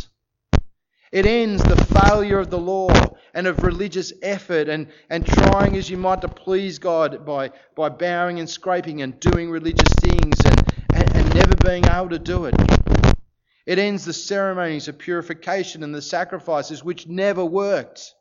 It 1.11 1.27
ends 1.27 1.65
the 1.65 1.83
failure 1.83 2.39
of 2.39 2.51
the 2.51 2.61
law 2.61 3.16
and 3.37 3.47
of 3.47 3.63
religious 3.63 4.15
effort 4.23 4.67
and, 4.67 4.89
and 5.11 5.27
trying 5.27 5.77
as 5.77 5.91
you 5.91 5.99
might 5.99 6.23
to 6.23 6.29
please 6.29 6.79
God 6.79 7.27
by, 7.27 7.51
by 7.75 7.91
bowing 7.91 8.41
and 8.41 8.49
scraping 8.49 9.03
and 9.03 9.21
doing 9.21 9.51
religious 9.51 9.93
things 10.01 10.35
and, 10.47 11.15
and 11.15 11.35
never 11.35 11.55
being 11.63 11.85
able 11.85 12.09
to 12.09 12.19
do 12.19 12.47
it. 12.47 12.55
It 13.67 13.79
ends 13.79 14.07
the 14.07 14.15
ceremonies 14.15 14.89
of 14.89 14.97
purification 14.97 15.83
and 15.83 15.95
the 15.95 16.01
sacrifices 16.01 16.83
which 16.83 17.07
never 17.07 17.45
worked. 17.45 18.15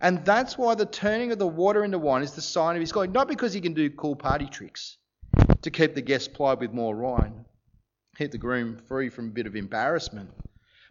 And 0.00 0.24
that's 0.24 0.58
why 0.58 0.74
the 0.74 0.86
turning 0.86 1.30
of 1.30 1.38
the 1.38 1.46
water 1.46 1.84
into 1.84 2.00
wine 2.00 2.24
is 2.24 2.32
the 2.32 2.42
sign 2.42 2.74
of 2.74 2.80
his 2.80 2.90
glory. 2.90 3.06
Not 3.06 3.28
because 3.28 3.52
he 3.52 3.60
can 3.60 3.72
do 3.72 3.88
cool 3.90 4.16
party 4.16 4.46
tricks 4.46 4.98
to 5.62 5.70
keep 5.70 5.94
the 5.94 6.02
guests 6.02 6.26
plied 6.26 6.58
with 6.58 6.72
more 6.72 6.96
wine, 6.96 7.44
keep 8.18 8.32
the 8.32 8.38
groom 8.38 8.78
free 8.88 9.10
from 9.10 9.28
a 9.28 9.32
bit 9.32 9.46
of 9.46 9.54
embarrassment, 9.54 10.30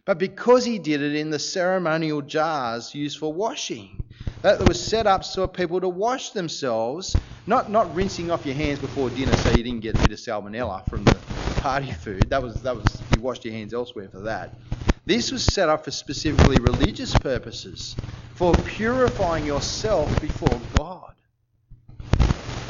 but 0.06 0.18
because 0.18 0.64
he 0.64 0.78
did 0.78 1.02
it 1.02 1.16
in 1.16 1.30
the 1.30 1.38
ceremonial 1.38 2.22
jars 2.22 2.94
used 2.94 3.18
for 3.18 3.32
washing. 3.32 4.04
That 4.42 4.64
was 4.64 4.88
set 4.88 5.06
up 5.08 5.24
so 5.24 5.48
people 5.48 5.80
to 5.80 5.88
wash 5.88 6.30
themselves 6.30 7.18
not 7.46 7.70
not 7.70 7.94
rinsing 7.94 8.30
off 8.30 8.46
your 8.46 8.54
hands 8.54 8.78
before 8.80 9.10
dinner 9.10 9.36
so 9.36 9.50
you 9.50 9.64
didn't 9.64 9.80
get 9.82 9.96
a 9.96 10.00
bit 10.00 10.12
of 10.12 10.18
salmonella 10.18 10.88
from 10.88 11.04
the 11.04 11.24
party 11.58 11.92
food. 11.92 12.30
That 12.30 12.42
was 12.42 12.62
that 12.62 12.76
was 12.76 13.04
you 13.08 13.20
washed 13.20 13.44
your 13.44 13.54
hands 13.54 13.74
elsewhere 13.74 14.08
for 14.10 14.22
that. 14.22 14.58
This 15.06 15.32
was 15.32 15.44
set 15.44 15.68
up 15.68 15.84
for 15.84 15.92
specifically 15.92 16.58
religious 16.60 17.16
purposes, 17.16 17.96
for 18.34 18.62
purifying 18.62 19.46
yourself 19.46 20.20
before 20.20 20.68
God. 20.68 21.14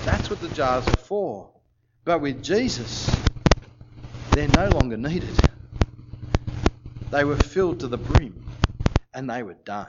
That's 0.05 0.31
what 0.31 0.41
the 0.41 0.49
jars 0.51 0.89
are 0.89 0.97
for. 0.97 1.53
But 2.05 2.21
with 2.21 2.43
Jesus, 2.43 3.25
they're 4.35 4.49
no 4.49 4.69
longer 4.69 4.97
needed. 4.97 5.46
They 7.17 7.25
were 7.25 7.37
filled 7.37 7.81
to 7.81 7.89
the 7.89 7.97
brim 7.97 8.47
and 9.15 9.31
they 9.31 9.43
were 9.43 9.57
done 9.65 9.89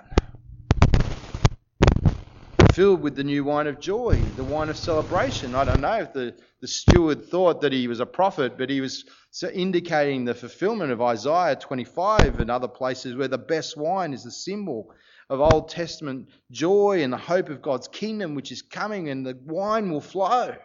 filled 2.71 3.01
with 3.01 3.15
the 3.15 3.23
new 3.23 3.43
wine 3.43 3.65
of 3.65 3.79
joy, 3.79 4.15
the 4.35 4.43
wine 4.43 4.69
of 4.69 4.77
celebration. 4.77 5.55
I 5.55 5.65
don't 5.65 5.81
know 5.81 5.95
if 5.95 6.13
the, 6.13 6.35
the 6.61 6.67
steward 6.67 7.25
thought 7.25 7.59
that 7.61 7.73
he 7.73 7.87
was 7.87 7.99
a 7.99 8.05
prophet, 8.05 8.57
but 8.57 8.69
he 8.69 8.81
was 8.81 9.03
indicating 9.51 10.23
the 10.23 10.35
fulfillment 10.35 10.91
of 10.91 11.01
Isaiah 11.01 11.55
25 11.55 12.39
and 12.39 12.51
other 12.51 12.67
places 12.67 13.15
where 13.15 13.27
the 13.27 13.37
best 13.39 13.75
wine 13.75 14.13
is 14.13 14.23
the 14.23 14.31
symbol 14.31 14.93
of 15.29 15.41
Old 15.41 15.69
Testament 15.69 16.29
joy 16.51 17.01
and 17.03 17.11
the 17.11 17.17
hope 17.17 17.49
of 17.49 17.61
God's 17.61 17.87
kingdom, 17.87 18.35
which 18.35 18.51
is 18.51 18.61
coming, 18.61 19.09
and 19.09 19.25
the 19.25 19.37
wine 19.43 19.89
will 19.89 19.99
flow. 19.99 20.55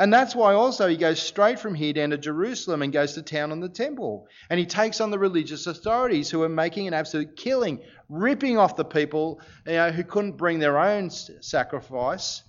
And 0.00 0.10
that's 0.10 0.34
why 0.34 0.54
also 0.54 0.88
he 0.88 0.96
goes 0.96 1.20
straight 1.20 1.60
from 1.60 1.74
here 1.74 1.92
down 1.92 2.08
to 2.08 2.16
Jerusalem 2.16 2.80
and 2.80 2.90
goes 2.90 3.12
to 3.12 3.22
town 3.22 3.52
on 3.52 3.60
the 3.60 3.68
temple. 3.68 4.28
And 4.48 4.58
he 4.58 4.64
takes 4.64 4.98
on 4.98 5.10
the 5.10 5.18
religious 5.18 5.66
authorities 5.66 6.30
who 6.30 6.42
are 6.42 6.48
making 6.48 6.88
an 6.88 6.94
absolute 6.94 7.36
killing, 7.36 7.80
ripping 8.08 8.56
off 8.56 8.76
the 8.76 8.84
people 8.84 9.42
you 9.66 9.74
know, 9.74 9.90
who 9.90 10.02
couldn't 10.02 10.38
bring 10.38 10.58
their 10.58 10.78
own 10.78 11.10
sacrifice. 11.10 12.42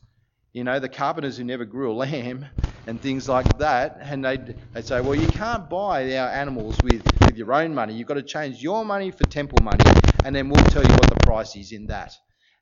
You 0.54 0.64
know, 0.64 0.80
the 0.80 0.88
carpenters 0.88 1.36
who 1.36 1.44
never 1.44 1.66
grew 1.66 1.92
a 1.92 1.94
lamb 1.94 2.46
and 2.88 3.02
things 3.02 3.28
like 3.28 3.58
that. 3.58 3.98
And 4.00 4.24
they'd, 4.24 4.56
they'd 4.74 4.86
say, 4.86 5.02
well, 5.02 5.16
you 5.16 5.28
can't 5.28 5.70
buy 5.70 6.16
our 6.16 6.30
animals 6.30 6.78
with, 6.82 7.04
with 7.20 7.36
your 7.36 7.52
own 7.52 7.76
money. 7.76 7.96
You've 7.96 8.08
got 8.08 8.14
to 8.14 8.24
change 8.24 8.64
your 8.64 8.86
money 8.86 9.12
for 9.12 9.26
temple 9.26 9.60
money, 9.62 9.84
and 10.24 10.34
then 10.34 10.48
we'll 10.48 10.64
tell 10.66 10.84
you 10.84 10.90
what 10.90 11.10
the 11.10 11.20
price 11.26 11.58
is 11.58 11.74
in 11.74 11.88
that. 11.88 12.14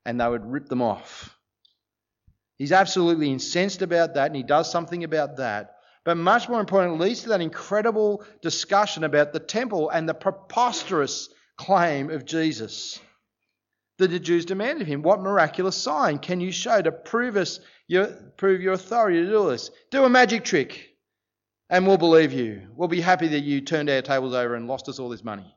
And 0.03 0.19
they 0.19 0.27
would 0.27 0.45
rip 0.45 0.67
them 0.67 0.81
off. 0.81 1.38
He's 2.59 2.73
absolutely 2.73 3.31
incensed 3.31 3.81
about 3.81 4.13
that 4.13 4.27
and 4.27 4.35
he 4.35 4.43
does 4.43 4.69
something 4.69 5.03
about 5.03 5.37
that. 5.37 5.77
But 6.03 6.17
much 6.17 6.49
more 6.49 6.59
important, 6.59 6.99
leads 6.99 7.23
to 7.23 7.29
that 7.29 7.41
incredible 7.41 8.23
discussion 8.41 9.03
about 9.03 9.33
the 9.33 9.39
temple 9.39 9.89
and 9.89 10.07
the 10.07 10.13
preposterous 10.13 11.29
claim 11.57 12.09
of 12.09 12.25
Jesus 12.25 12.99
that 13.97 14.09
the 14.09 14.19
Jews 14.19 14.45
demanded 14.45 14.83
of 14.83 14.87
him. 14.87 15.01
What 15.01 15.21
miraculous 15.21 15.77
sign 15.77 16.19
can 16.19 16.41
you 16.41 16.51
show 16.51 16.81
to 16.81 16.91
prove 16.91 17.37
us 17.37 17.59
your, 17.87 18.07
prove 18.37 18.61
your 18.61 18.73
authority 18.73 19.21
to 19.21 19.29
do 19.29 19.49
this? 19.49 19.71
Do 19.89 20.03
a 20.03 20.09
magic 20.09 20.43
trick 20.43 20.89
and 21.69 21.87
we'll 21.87 21.97
believe 21.97 22.33
you. 22.33 22.67
We'll 22.75 22.87
be 22.87 23.01
happy 23.01 23.29
that 23.29 23.41
you 23.41 23.61
turned 23.61 23.89
our 23.89 24.01
tables 24.01 24.33
over 24.33 24.55
and 24.55 24.67
lost 24.67 24.89
us 24.89 24.99
all 24.99 25.09
this 25.09 25.23
money. 25.23 25.55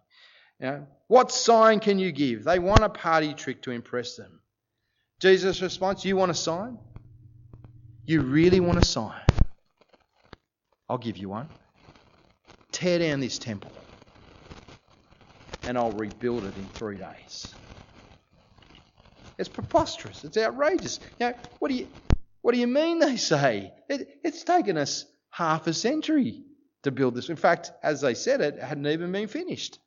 You 0.61 0.67
know, 0.67 0.87
what 1.09 1.33
sign 1.33 1.81
can 1.81 1.99
you 1.99 2.13
give? 2.13 2.45
They 2.45 2.61
want 2.61 2.85
a 2.85 2.89
party 2.89 3.35
trick 3.35 3.63
to 3.63 3.73
impress 3.73 4.17
them. 4.17 4.41
Jesus' 5.21 5.63
response, 5.63 6.05
You 6.05 6.17
want 6.17 6.31
a 6.31 6.35
sign? 6.35 6.79
You 8.05 8.23
really 8.23 8.61
want 8.61 8.83
a 8.83 8.85
sign? 8.85 9.21
I'll 10.89 10.99
give 10.99 11.17
you 11.17 11.29
one. 11.29 11.49
Tear 12.73 12.99
down 12.99 13.21
this 13.21 13.39
temple 13.39 13.71
and 15.65 15.79
I'll 15.79 15.93
rebuild 15.93 16.45
it 16.45 16.57
in 16.57 16.65
three 16.75 16.97
days. 16.97 17.55
It's 19.39 19.49
preposterous. 19.49 20.25
It's 20.25 20.37
outrageous. 20.37 21.01
You 21.19 21.29
know, 21.29 21.35
what 21.59 21.71
do 21.71 21.75
you 21.75 21.89
what 22.41 22.55
do 22.55 22.61
you 22.61 22.67
mean? 22.67 22.99
They 22.99 23.17
say 23.17 23.73
it, 23.89 24.21
it's 24.25 24.43
taken 24.43 24.77
us 24.77 25.07
half 25.31 25.67
a 25.67 25.73
century 25.73 26.43
to 26.83 26.91
build 26.91 27.15
this. 27.15 27.29
In 27.29 27.37
fact, 27.37 27.71
as 27.83 28.01
they 28.01 28.15
said, 28.15 28.41
it 28.41 28.59
hadn't 28.59 28.87
even 28.87 29.13
been 29.13 29.29
finished. 29.29 29.79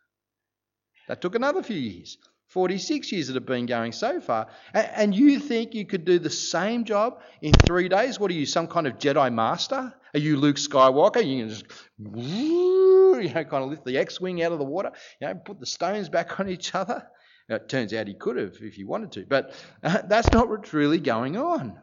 That 1.08 1.21
took 1.21 1.36
another 1.36 1.62
few 1.62 1.78
years. 1.78 2.17
46 2.56 3.12
years 3.12 3.28
that 3.28 3.34
have 3.34 3.46
been 3.46 3.65
going 3.65 3.91
so 3.91 4.22
far. 4.22 4.48
And 4.74 5.13
you 5.13 5.41
think 5.41 5.74
you 5.74 5.86
could 5.86 6.06
do 6.06 6.20
the 6.20 6.30
same 6.30 6.86
job 6.86 7.22
in 7.41 7.52
three 7.52 7.89
days? 7.89 8.18
What 8.18 8.32
are 8.32 8.34
you, 8.34 8.46
some 8.46 8.68
kind 8.68 8.88
of 8.88 8.98
Jedi 8.98 9.34
master? 9.34 9.94
Are 10.13 10.20
you 10.20 10.38
Luke 10.38 10.56
Skywalker? 10.56 11.18
You 11.18 11.41
can 11.41 11.50
just, 11.50 11.65
you 12.00 13.34
know, 13.34 13.44
kind 13.44 13.65
of 13.65 13.70
lift 13.70 13.84
the 13.84 13.98
X-wing 13.98 14.41
out 14.41 14.54
of 14.54 14.60
the 14.60 14.63
water, 14.63 14.94
you 15.20 15.28
know, 15.28 15.36
put 15.36 15.60
the 15.60 15.65
stones 15.65 16.08
back 16.08 16.39
on 16.39 16.48
each 16.48 16.74
other. 16.74 17.06
It 17.50 17.68
turns 17.68 17.94
out 17.94 18.08
he 18.08 18.13
could 18.13 18.38
have 18.38 18.56
if 18.62 18.76
he 18.76 18.86
wanted 18.86 19.12
to, 19.12 19.26
but 19.26 19.54
uh, 19.84 20.04
that's 20.08 20.32
not 20.32 20.48
what's 20.48 20.72
really 20.72 21.02
going 21.02 21.36
on. 21.36 21.78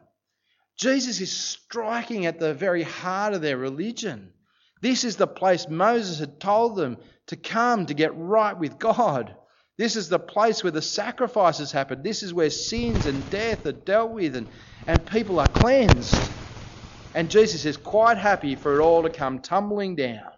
Jesus 0.75 1.21
is 1.21 1.31
striking 1.31 2.25
at 2.25 2.39
the 2.39 2.55
very 2.55 2.81
heart 2.81 3.35
of 3.35 3.43
their 3.43 3.57
religion. 3.57 4.33
This 4.81 5.03
is 5.03 5.17
the 5.17 5.27
place 5.27 5.67
Moses 5.69 6.17
had 6.17 6.39
told 6.39 6.77
them 6.77 6.97
to 7.27 7.35
come 7.35 7.85
to 7.85 7.93
get 7.93 8.17
right 8.17 8.57
with 8.57 8.79
God. 8.79 9.35
This 9.77 9.95
is 9.95 10.07
the 10.07 10.19
place 10.19 10.63
where 10.63 10.71
the 10.71 10.81
sacrifices 10.81 11.71
happen. 11.71 12.03
This 12.03 12.21
is 12.21 12.33
where 12.33 12.49
sins 12.49 13.05
and 13.07 13.27
death 13.31 13.65
are 13.65 13.71
dealt 13.71 14.11
with 14.11 14.35
and, 14.35 14.47
and 14.85 15.05
people 15.07 15.39
are 15.39 15.47
cleansed. 15.47 16.15
And 17.15 17.29
Jesus 17.29 17.65
is 17.65 17.77
quite 17.77 18.17
happy 18.17 18.55
for 18.55 18.79
it 18.79 18.83
all 18.83 19.03
to 19.03 19.09
come 19.09 19.39
tumbling 19.39 19.95
down, 19.95 20.31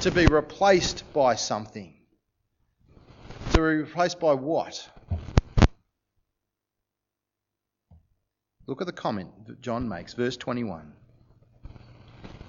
to 0.00 0.10
be 0.10 0.26
replaced 0.26 1.12
by 1.12 1.34
something. 1.34 1.94
To 3.52 3.56
be 3.58 3.62
replaced 3.62 4.18
by 4.18 4.32
what? 4.34 4.88
Look 8.66 8.80
at 8.80 8.86
the 8.86 8.92
comment 8.92 9.46
that 9.46 9.60
John 9.60 9.88
makes, 9.88 10.14
verse 10.14 10.36
21. 10.36 10.92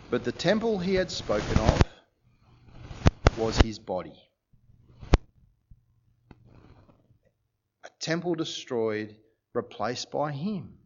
But 0.09 0.23
the 0.23 0.31
temple 0.31 0.79
he 0.79 0.95
had 0.95 1.11
spoken 1.11 1.57
of 1.57 1.81
was 3.37 3.57
his 3.59 3.79
body. 3.79 4.26
Temple 7.99 8.35
destroyed, 8.35 9.17
replaced 9.53 10.11
by 10.11 10.31
him. 10.31 10.79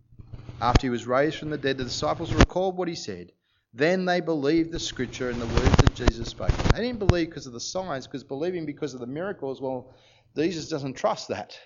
After 0.61 0.87
he 0.87 0.91
was 0.91 1.07
raised 1.07 1.37
from 1.37 1.49
the 1.51 1.57
dead, 1.57 1.77
the 1.77 1.83
disciples 1.85 2.33
recalled 2.33 2.77
what 2.77 2.87
he 2.87 2.95
said. 2.95 3.33
Then 3.73 4.05
they 4.05 4.21
believed 4.21 4.71
the 4.71 4.79
scripture 4.79 5.29
and 5.29 5.41
the 5.41 5.47
words 5.47 5.79
that 5.81 5.93
Jesus 5.93 6.29
spoke. 6.29 6.55
They 6.71 6.81
didn't 6.81 6.99
believe 6.99 7.29
because 7.29 7.47
of 7.47 7.53
the 7.53 7.59
signs, 7.59 8.07
because 8.07 8.23
believing 8.23 8.65
because 8.65 8.93
of 8.93 8.99
the 8.99 9.07
miracles, 9.07 9.61
well, 9.61 9.93
Jesus 10.35 10.69
doesn't 10.69 10.95
trust 10.95 11.29
that. 11.29 11.59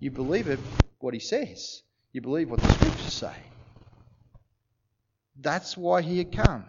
You 0.00 0.10
believe 0.10 0.48
it, 0.48 0.60
what 0.98 1.14
he 1.14 1.20
says. 1.20 1.82
You 2.12 2.20
believe 2.20 2.50
what 2.50 2.62
the 2.62 2.68
scriptures 2.68 3.14
say. 3.14 3.36
That's 5.36 5.76
why 5.76 6.02
he 6.02 6.18
had 6.18 6.32
come. 6.32 6.66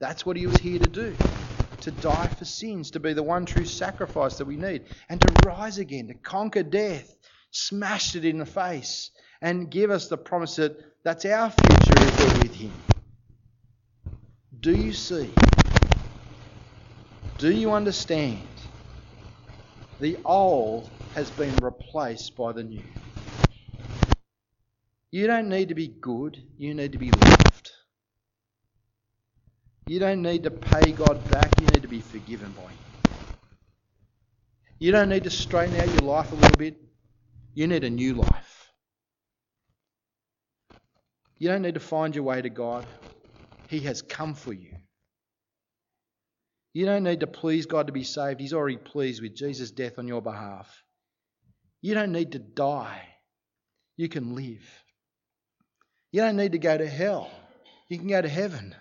That's 0.00 0.26
what 0.26 0.36
he 0.36 0.46
was 0.46 0.58
here 0.58 0.78
to 0.80 0.88
do. 0.88 1.24
To 1.82 1.90
die 1.90 2.28
for 2.28 2.44
sins, 2.44 2.90
to 2.90 3.00
be 3.00 3.14
the 3.14 3.22
one 3.22 3.46
true 3.46 3.64
sacrifice 3.64 4.36
that 4.36 4.44
we 4.44 4.56
need, 4.56 4.84
and 5.08 5.20
to 5.20 5.48
rise 5.48 5.78
again, 5.78 6.08
to 6.08 6.14
conquer 6.14 6.62
death, 6.62 7.16
smash 7.52 8.14
it 8.14 8.24
in 8.24 8.38
the 8.38 8.46
face, 8.46 9.10
and 9.40 9.70
give 9.70 9.90
us 9.90 10.08
the 10.08 10.18
promise 10.18 10.56
that 10.56 10.76
that's 11.04 11.24
our 11.24 11.50
future 11.50 11.94
if 11.96 12.18
we're 12.18 12.42
with 12.42 12.54
him. 12.54 12.72
Do 14.60 14.72
you 14.72 14.92
see? 14.92 15.32
Do 17.38 17.50
you 17.50 17.72
understand? 17.72 18.46
The 20.00 20.18
old 20.26 20.90
has 21.14 21.30
been 21.30 21.56
replaced 21.56 22.36
by 22.36 22.52
the 22.52 22.62
new. 22.62 22.82
You 25.10 25.26
don't 25.26 25.48
need 25.48 25.70
to 25.70 25.74
be 25.74 25.88
good, 25.88 26.42
you 26.58 26.74
need 26.74 26.92
to 26.92 26.98
be 26.98 27.10
loved. 27.10 27.39
You 29.90 29.98
don't 29.98 30.22
need 30.22 30.44
to 30.44 30.52
pay 30.52 30.92
God 30.92 31.28
back, 31.28 31.58
you 31.58 31.66
need 31.66 31.82
to 31.82 31.88
be 31.88 31.98
forgiven 31.98 32.52
by 32.52 32.70
Him. 32.70 32.78
You 34.78 34.92
don't 34.92 35.08
need 35.08 35.24
to 35.24 35.30
straighten 35.30 35.74
out 35.74 35.90
your 35.90 36.02
life 36.02 36.30
a 36.30 36.36
little 36.36 36.56
bit, 36.56 36.76
you 37.54 37.66
need 37.66 37.82
a 37.82 37.90
new 37.90 38.14
life. 38.14 38.70
You 41.38 41.48
don't 41.48 41.62
need 41.62 41.74
to 41.74 41.80
find 41.80 42.14
your 42.14 42.22
way 42.22 42.40
to 42.40 42.50
God, 42.50 42.86
He 43.66 43.80
has 43.80 44.00
come 44.00 44.34
for 44.34 44.52
you. 44.52 44.76
You 46.72 46.86
don't 46.86 47.02
need 47.02 47.18
to 47.18 47.26
please 47.26 47.66
God 47.66 47.88
to 47.88 47.92
be 47.92 48.04
saved, 48.04 48.38
He's 48.38 48.54
already 48.54 48.76
pleased 48.76 49.20
with 49.20 49.34
Jesus' 49.34 49.72
death 49.72 49.98
on 49.98 50.06
your 50.06 50.22
behalf. 50.22 50.84
You 51.82 51.94
don't 51.94 52.12
need 52.12 52.30
to 52.30 52.38
die, 52.38 53.08
you 53.96 54.08
can 54.08 54.36
live. 54.36 54.84
You 56.12 56.20
don't 56.20 56.36
need 56.36 56.52
to 56.52 56.58
go 56.58 56.78
to 56.78 56.86
hell. 56.86 57.28
You 57.88 57.98
can 57.98 58.06
go 58.06 58.22
to 58.22 58.28
heaven. 58.28 58.76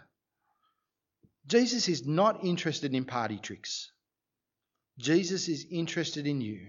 Jesus 1.49 1.89
is 1.89 2.05
not 2.05 2.45
interested 2.45 2.93
in 2.93 3.05
party 3.05 3.37
tricks. 3.37 3.91
Jesus 4.99 5.47
is 5.47 5.65
interested 5.71 6.27
in 6.27 6.41
you. 6.41 6.67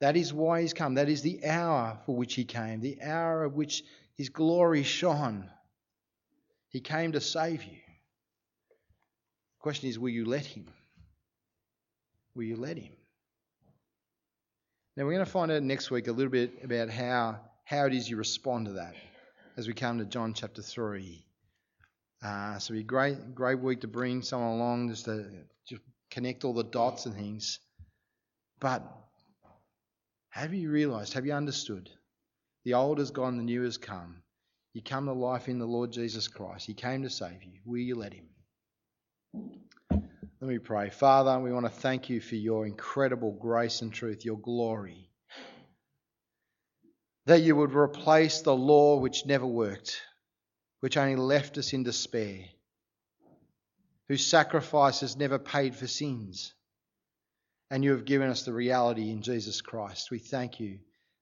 That 0.00 0.16
is 0.16 0.32
why 0.32 0.62
he's 0.62 0.72
come. 0.72 0.94
That 0.94 1.10
is 1.10 1.20
the 1.20 1.44
hour 1.44 1.98
for 2.06 2.16
which 2.16 2.34
he 2.34 2.44
came, 2.44 2.80
the 2.80 3.02
hour 3.02 3.44
of 3.44 3.54
which 3.54 3.84
his 4.16 4.30
glory 4.30 4.82
shone. 4.82 5.50
He 6.70 6.80
came 6.80 7.12
to 7.12 7.20
save 7.20 7.64
you. 7.64 7.76
The 7.76 9.60
question 9.60 9.90
is 9.90 9.98
will 9.98 10.08
you 10.08 10.24
let 10.24 10.46
him? 10.46 10.66
Will 12.34 12.44
you 12.44 12.56
let 12.56 12.78
him? 12.78 12.92
Now, 14.96 15.04
we're 15.04 15.12
going 15.12 15.24
to 15.24 15.30
find 15.30 15.52
out 15.52 15.62
next 15.62 15.90
week 15.90 16.08
a 16.08 16.12
little 16.12 16.32
bit 16.32 16.64
about 16.64 16.88
how 16.88 17.40
how 17.64 17.84
it 17.84 17.92
is 17.92 18.08
you 18.08 18.16
respond 18.16 18.66
to 18.66 18.72
that 18.74 18.94
as 19.58 19.68
we 19.68 19.74
come 19.74 19.98
to 19.98 20.06
John 20.06 20.32
chapter 20.32 20.62
3. 20.62 21.27
Uh, 22.22 22.58
so 22.58 22.72
it'll 22.72 22.80
be 22.80 22.84
great, 22.84 23.34
great 23.34 23.60
week 23.60 23.80
to 23.82 23.88
bring 23.88 24.22
someone 24.22 24.56
along 24.56 24.88
just 24.88 25.04
to 25.04 25.26
just 25.68 25.82
connect 26.10 26.44
all 26.44 26.52
the 26.52 26.64
dots 26.64 27.06
and 27.06 27.14
things. 27.14 27.60
But 28.60 28.82
have 30.30 30.52
you 30.52 30.70
realised, 30.70 31.14
have 31.14 31.26
you 31.26 31.32
understood? 31.32 31.88
The 32.64 32.74
old 32.74 32.98
has 32.98 33.10
gone, 33.10 33.36
the 33.36 33.44
new 33.44 33.62
has 33.62 33.78
come. 33.78 34.16
You 34.74 34.82
come 34.82 35.06
to 35.06 35.12
life 35.12 35.48
in 35.48 35.58
the 35.58 35.66
Lord 35.66 35.92
Jesus 35.92 36.28
Christ. 36.28 36.66
He 36.66 36.74
came 36.74 37.02
to 37.02 37.10
save 37.10 37.42
you. 37.42 37.60
Will 37.64 37.78
you 37.78 37.94
let 37.94 38.12
Him? 38.12 38.26
Let 39.90 40.48
me 40.48 40.58
pray. 40.58 40.90
Father, 40.90 41.38
we 41.40 41.52
want 41.52 41.66
to 41.66 41.70
thank 41.72 42.10
you 42.10 42.20
for 42.20 42.34
your 42.36 42.66
incredible 42.66 43.32
grace 43.32 43.80
and 43.82 43.92
truth, 43.92 44.24
your 44.24 44.38
glory 44.38 45.08
that 47.28 47.42
you 47.42 47.54
would 47.54 47.74
replace 47.74 48.40
the 48.40 48.56
law 48.56 48.96
which 48.96 49.26
never 49.26 49.46
worked, 49.46 50.00
which 50.80 50.96
only 50.96 51.16
left 51.16 51.58
us 51.58 51.72
in 51.72 51.82
despair, 51.82 52.40
whose 54.08 54.26
sacrifice 54.26 55.00
has 55.00 55.16
never 55.16 55.38
paid 55.38 55.74
for 55.74 55.86
sins. 55.86 56.54
And 57.70 57.84
you 57.84 57.92
have 57.92 58.04
given 58.04 58.30
us 58.30 58.44
the 58.44 58.52
reality 58.52 59.10
in 59.10 59.22
Jesus 59.22 59.60
Christ. 59.60 60.10
We 60.10 60.18
thank 60.18 60.60
you 60.60 60.78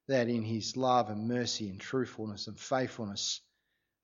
that 0.08 0.28
in 0.28 0.42
his 0.42 0.76
love 0.76 1.10
and 1.10 1.26
mercy 1.26 1.68
and 1.68 1.80
truthfulness 1.80 2.46
and 2.46 2.58
faithfulness, 2.58 3.40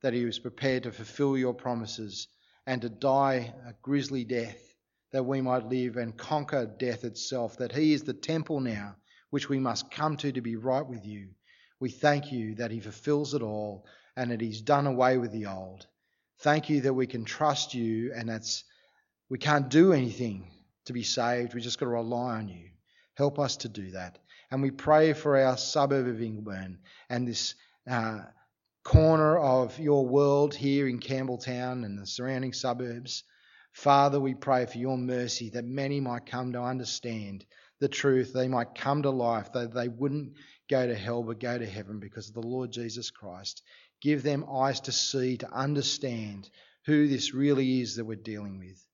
that 0.02 0.14
he 0.14 0.24
was 0.24 0.40
prepared 0.40 0.82
to 0.82 0.92
fulfill 0.92 1.38
your 1.38 1.54
promises 1.54 2.26
and 2.66 2.82
to 2.82 2.88
die 2.88 3.54
a 3.66 3.74
grisly 3.82 4.24
death, 4.24 4.60
that 5.12 5.24
we 5.24 5.40
might 5.40 5.68
live 5.68 5.96
and 5.96 6.16
conquer 6.16 6.66
death 6.66 7.04
itself, 7.04 7.58
that 7.58 7.72
he 7.72 7.92
is 7.92 8.02
the 8.02 8.14
temple 8.14 8.60
now 8.60 8.96
which 9.30 9.48
we 9.48 9.58
must 9.58 9.90
come 9.90 10.16
to 10.16 10.32
to 10.32 10.40
be 10.40 10.56
right 10.56 10.86
with 10.86 11.06
you 11.06 11.28
we 11.82 11.90
thank 11.90 12.30
you 12.30 12.54
that 12.54 12.70
He 12.70 12.78
fulfills 12.78 13.34
it 13.34 13.42
all 13.42 13.84
and 14.16 14.32
it 14.32 14.42
is 14.42 14.60
done 14.60 14.86
away 14.86 15.16
with 15.18 15.32
the 15.32 15.46
old. 15.46 15.86
Thank 16.40 16.70
you 16.70 16.82
that 16.82 16.94
we 16.94 17.06
can 17.06 17.24
trust 17.24 17.74
you 17.74 18.12
and 18.14 18.28
that's 18.28 18.64
we 19.30 19.38
can't 19.38 19.70
do 19.70 19.92
anything 19.92 20.50
to 20.86 20.92
be 20.92 21.02
saved. 21.02 21.54
We 21.54 21.60
just 21.60 21.78
got 21.78 21.86
to 21.86 21.90
rely 21.92 22.36
on 22.36 22.48
you. 22.48 22.68
Help 23.14 23.38
us 23.38 23.56
to 23.58 23.68
do 23.68 23.92
that. 23.92 24.18
And 24.50 24.60
we 24.60 24.70
pray 24.70 25.12
for 25.14 25.38
our 25.38 25.56
suburb 25.56 26.06
of 26.06 26.16
Ingleburn 26.16 26.78
and 27.08 27.26
this 27.26 27.54
uh, 27.90 28.20
corner 28.84 29.38
of 29.38 29.78
your 29.78 30.06
world 30.06 30.54
here 30.54 30.88
in 30.88 30.98
Campbelltown 30.98 31.84
and 31.84 31.98
the 31.98 32.06
surrounding 32.06 32.52
suburbs. 32.52 33.24
Father, 33.72 34.20
we 34.20 34.34
pray 34.34 34.66
for 34.66 34.76
your 34.76 34.98
mercy 34.98 35.50
that 35.50 35.64
many 35.64 36.00
might 36.00 36.26
come 36.26 36.52
to 36.52 36.60
understand 36.60 37.46
the 37.80 37.88
truth. 37.88 38.32
They 38.32 38.48
might 38.48 38.74
come 38.74 39.02
to 39.02 39.10
life, 39.10 39.52
that 39.52 39.72
they 39.72 39.88
wouldn't 39.88 40.34
go 40.68 40.86
to 40.86 40.94
hell, 40.94 41.22
but 41.22 41.40
go 41.40 41.56
to 41.56 41.66
heaven 41.66 41.98
because 41.98 42.28
of 42.28 42.34
the 42.34 42.46
Lord 42.46 42.70
Jesus 42.70 43.10
Christ. 43.10 43.62
Give 44.02 44.22
them 44.22 44.44
eyes 44.50 44.80
to 44.80 44.92
see, 44.92 45.36
to 45.38 45.50
understand 45.50 46.50
who 46.86 47.08
this 47.08 47.32
really 47.32 47.80
is 47.80 47.96
that 47.96 48.04
we're 48.04 48.16
dealing 48.16 48.58
with. 48.58 48.84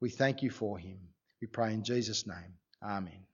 We 0.00 0.10
thank 0.10 0.42
you 0.42 0.50
for 0.50 0.78
him. 0.78 0.98
We 1.40 1.46
pray 1.46 1.72
in 1.72 1.84
Jesus' 1.84 2.26
name. 2.26 2.54
Amen. 2.82 3.24